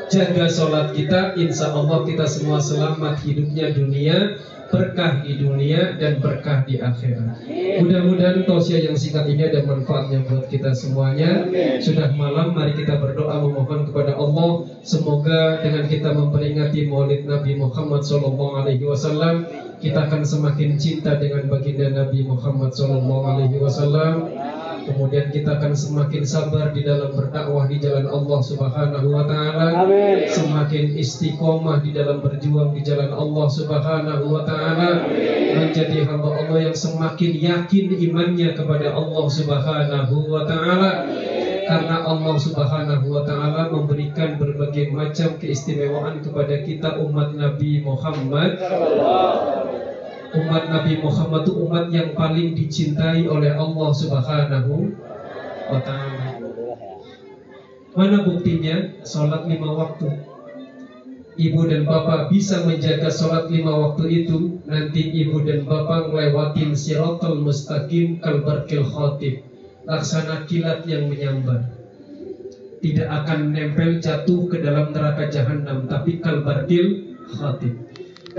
Jaga 0.09 0.49
sholat 0.49 0.97
kita 0.97 1.37
Insya 1.37 1.69
Allah 1.69 2.01
kita 2.09 2.25
semua 2.25 2.57
selamat 2.57 3.21
hidupnya 3.21 3.69
dunia 3.69 4.41
Berkah 4.69 5.25
di 5.25 5.33
dunia 5.33 5.97
dan 5.97 6.21
berkah 6.21 6.61
di 6.61 6.77
akhirat. 6.77 7.41
Mudah-mudahan 7.81 8.45
tausiah 8.45 8.85
yang 8.85 8.93
singkat 8.93 9.25
ini 9.25 9.49
ada 9.49 9.65
manfaatnya 9.65 10.21
buat 10.29 10.45
kita 10.45 10.77
semuanya. 10.77 11.49
Sudah 11.81 12.13
malam 12.13 12.53
mari 12.53 12.77
kita 12.77 13.01
berdoa 13.01 13.33
memohon 13.41 13.89
kepada 13.89 14.13
Allah 14.13 14.68
Semoga 14.79 15.59
dengan 15.59 15.85
kita 15.91 16.15
memperingati 16.15 16.87
maulid 16.87 17.27
Nabi 17.27 17.59
Muhammad 17.59 18.01
SAW 18.03 19.35
Kita 19.79 19.99
akan 20.07 20.21
semakin 20.23 20.79
cinta 20.79 21.19
dengan 21.19 21.51
baginda 21.51 21.91
Nabi 21.91 22.23
Muhammad 22.23 22.71
SAW 22.71 24.31
Kemudian 24.89 25.29
kita 25.29 25.61
akan 25.61 25.77
semakin 25.77 26.25
sabar 26.25 26.73
di 26.73 26.81
dalam 26.81 27.13
berdakwah 27.13 27.69
di 27.69 27.77
jalan 27.77 28.09
Allah 28.09 28.39
Subhanahu 28.41 29.07
wa 29.13 29.21
taala. 29.29 29.85
Semakin 30.25 30.97
istiqomah 30.97 31.85
di 31.85 31.93
dalam 31.93 32.25
berjuang 32.25 32.73
di 32.73 32.81
jalan 32.81 33.13
Allah 33.13 33.47
Subhanahu 33.53 34.25
wa 34.33 34.41
taala. 34.49 35.05
Menjadi 35.61 36.09
hamba 36.09 36.41
Allah 36.41 36.73
yang 36.73 36.77
semakin 36.77 37.31
yakin 37.37 37.85
imannya 38.01 38.57
kepada 38.57 38.97
Allah 38.97 39.25
Subhanahu 39.29 40.15
wa 40.25 40.41
taala. 40.49 41.05
Karena 41.69 42.01
Allah 42.01 42.35
Subhanahu 42.41 43.05
wa 43.13 43.21
taala 43.21 43.69
memberikan 43.69 44.41
berbagai 44.79 44.95
macam 44.95 45.29
keistimewaan 45.35 46.23
kepada 46.23 46.63
kita 46.63 47.03
umat 47.03 47.35
Nabi 47.35 47.83
Muhammad 47.83 48.55
umat 50.29 50.63
Nabi 50.69 50.93
Muhammad 51.03 51.41
itu 51.43 51.53
umat 51.67 51.85
yang 51.91 52.13
paling 52.15 52.53
dicintai 52.55 53.25
oleh 53.27 53.51
Allah 53.51 53.89
Subhanahu 53.91 54.93
wa 55.67 55.79
taala. 55.81 56.37
Mana 57.97 58.21
buktinya? 58.21 59.01
Salat 59.01 59.49
lima 59.49 59.73
waktu. 59.73 60.07
Ibu 61.39 61.71
dan 61.71 61.87
bapak 61.87 62.29
bisa 62.29 62.61
menjaga 62.67 63.09
salat 63.09 63.49
lima 63.49 63.73
waktu 63.73 64.05
itu, 64.23 64.61
nanti 64.69 65.01
ibu 65.01 65.41
dan 65.41 65.65
bapak 65.65 66.13
ngelewatin 66.13 66.77
siratal 66.77 67.41
mustaqim 67.41 68.21
kalbarkil 68.21 68.85
khotib. 68.85 69.41
Laksana 69.89 70.45
kilat 70.45 70.85
yang 70.85 71.09
menyambar. 71.09 71.78
Tidak 72.79 73.07
akan 73.07 73.51
nempel 73.51 73.99
jatuh 73.99 74.47
ke 74.47 74.63
dalam 74.63 74.95
neraka 74.95 75.27
jahanam, 75.27 75.85
tapi 75.91 76.23
kalbarkil 76.23 77.15
khotib. 77.27 77.75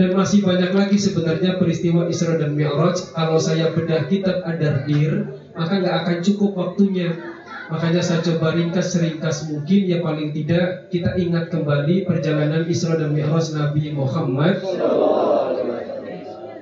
Dan 0.00 0.16
masih 0.16 0.40
banyak 0.40 0.72
lagi 0.72 0.96
sebenarnya 0.96 1.60
peristiwa 1.60 2.08
Isra 2.08 2.38
dan 2.40 2.56
Mi'raj. 2.56 3.12
Kalau 3.12 3.36
saya 3.36 3.74
bedah 3.74 4.06
kitab 4.06 4.40
Ad-Dardir 4.46 5.28
Maka 5.50 5.82
nggak 5.82 5.96
akan 6.06 6.18
cukup 6.22 6.50
waktunya. 6.56 7.10
Makanya 7.70 8.02
saya 8.02 8.24
coba 8.24 8.54
ringkas 8.54 8.96
seringkas 8.96 9.46
mungkin 9.46 9.86
Ya 9.86 10.02
paling 10.02 10.34
tidak 10.34 10.90
kita 10.90 11.14
ingat 11.14 11.54
kembali 11.54 12.06
Perjalanan 12.06 12.66
Isra 12.66 12.98
dan 12.98 13.14
Mi'raj 13.14 13.52
Nabi 13.54 13.92
Muhammad. 13.92 14.62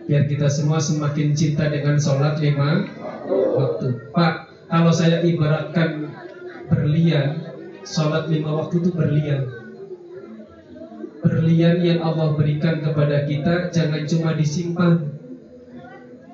Biar 0.08 0.24
kita 0.24 0.48
semua 0.48 0.80
semakin 0.80 1.36
cinta 1.36 1.68
dengan 1.68 2.00
sholat 2.00 2.40
lima 2.40 2.88
waktu. 3.28 4.08
Pak, 4.08 4.34
kalau 4.72 4.92
saya 4.92 5.20
ibaratkan 5.20 6.08
berlian 6.72 7.47
Sholat 7.88 8.28
lima 8.28 8.52
waktu 8.52 8.84
itu 8.84 8.90
berlian. 8.92 9.48
Berlian 11.24 11.80
yang 11.80 12.04
Allah 12.04 12.36
berikan 12.36 12.84
kepada 12.84 13.24
kita 13.24 13.72
jangan 13.72 14.04
cuma 14.04 14.36
disimpan 14.36 15.18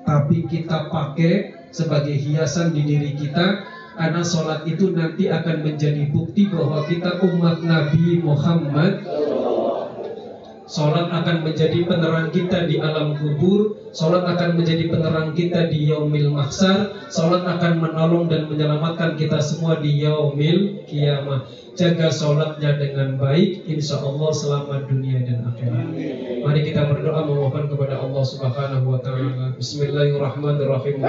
tapi 0.05 0.45
kita 0.45 0.93
pakai 0.93 1.57
sebagai 1.73 2.13
hiasan 2.13 2.71
di 2.71 2.85
diri 2.85 3.17
kita 3.17 3.65
karena 3.97 4.21
sholat 4.21 4.67
itu 4.69 4.93
nanti 4.93 5.31
akan 5.31 5.65
menjadi 5.65 6.11
bukti 6.13 6.51
bahwa 6.51 6.85
kita 6.85 7.17
umat 7.25 7.65
Nabi 7.65 8.21
Muhammad 8.21 9.01
Sholat 10.65 11.13
akan 11.13 11.45
menjadi 11.45 11.85
penerang 11.85 12.33
kita 12.33 12.65
di 12.65 12.81
alam 12.81 13.13
kubur 13.13 13.77
Sholat 13.93 14.25
akan 14.25 14.57
menjadi 14.57 14.89
penerang 14.89 15.37
kita 15.37 15.69
di 15.69 15.93
yaumil 15.93 16.33
mahsar 16.33 17.05
Sholat 17.13 17.45
akan 17.45 17.85
menolong 17.85 18.25
dan 18.25 18.49
menyelamatkan 18.49 19.13
kita 19.13 19.37
semua 19.39 19.77
di 19.77 20.01
yaumil 20.01 20.81
kiamah. 20.89 21.45
Jaga 21.75 22.07
sholatnya 22.07 22.79
dengan 22.79 23.19
baik 23.19 23.67
Insya 23.67 23.99
Allah 23.99 24.31
selamat 24.31 24.87
dunia 24.87 25.27
dan 25.27 25.43
akhirat. 25.43 25.91
Mari 26.39 26.63
kita 26.63 26.87
berdoa 26.87 27.27
memohon 27.27 27.67
kepada 27.67 27.99
Allah 27.99 28.23
subhanahu 28.23 28.95
wa 28.95 28.99
ta'ala. 29.03 29.59
Bismillahirrahmanirrahim 29.59 31.03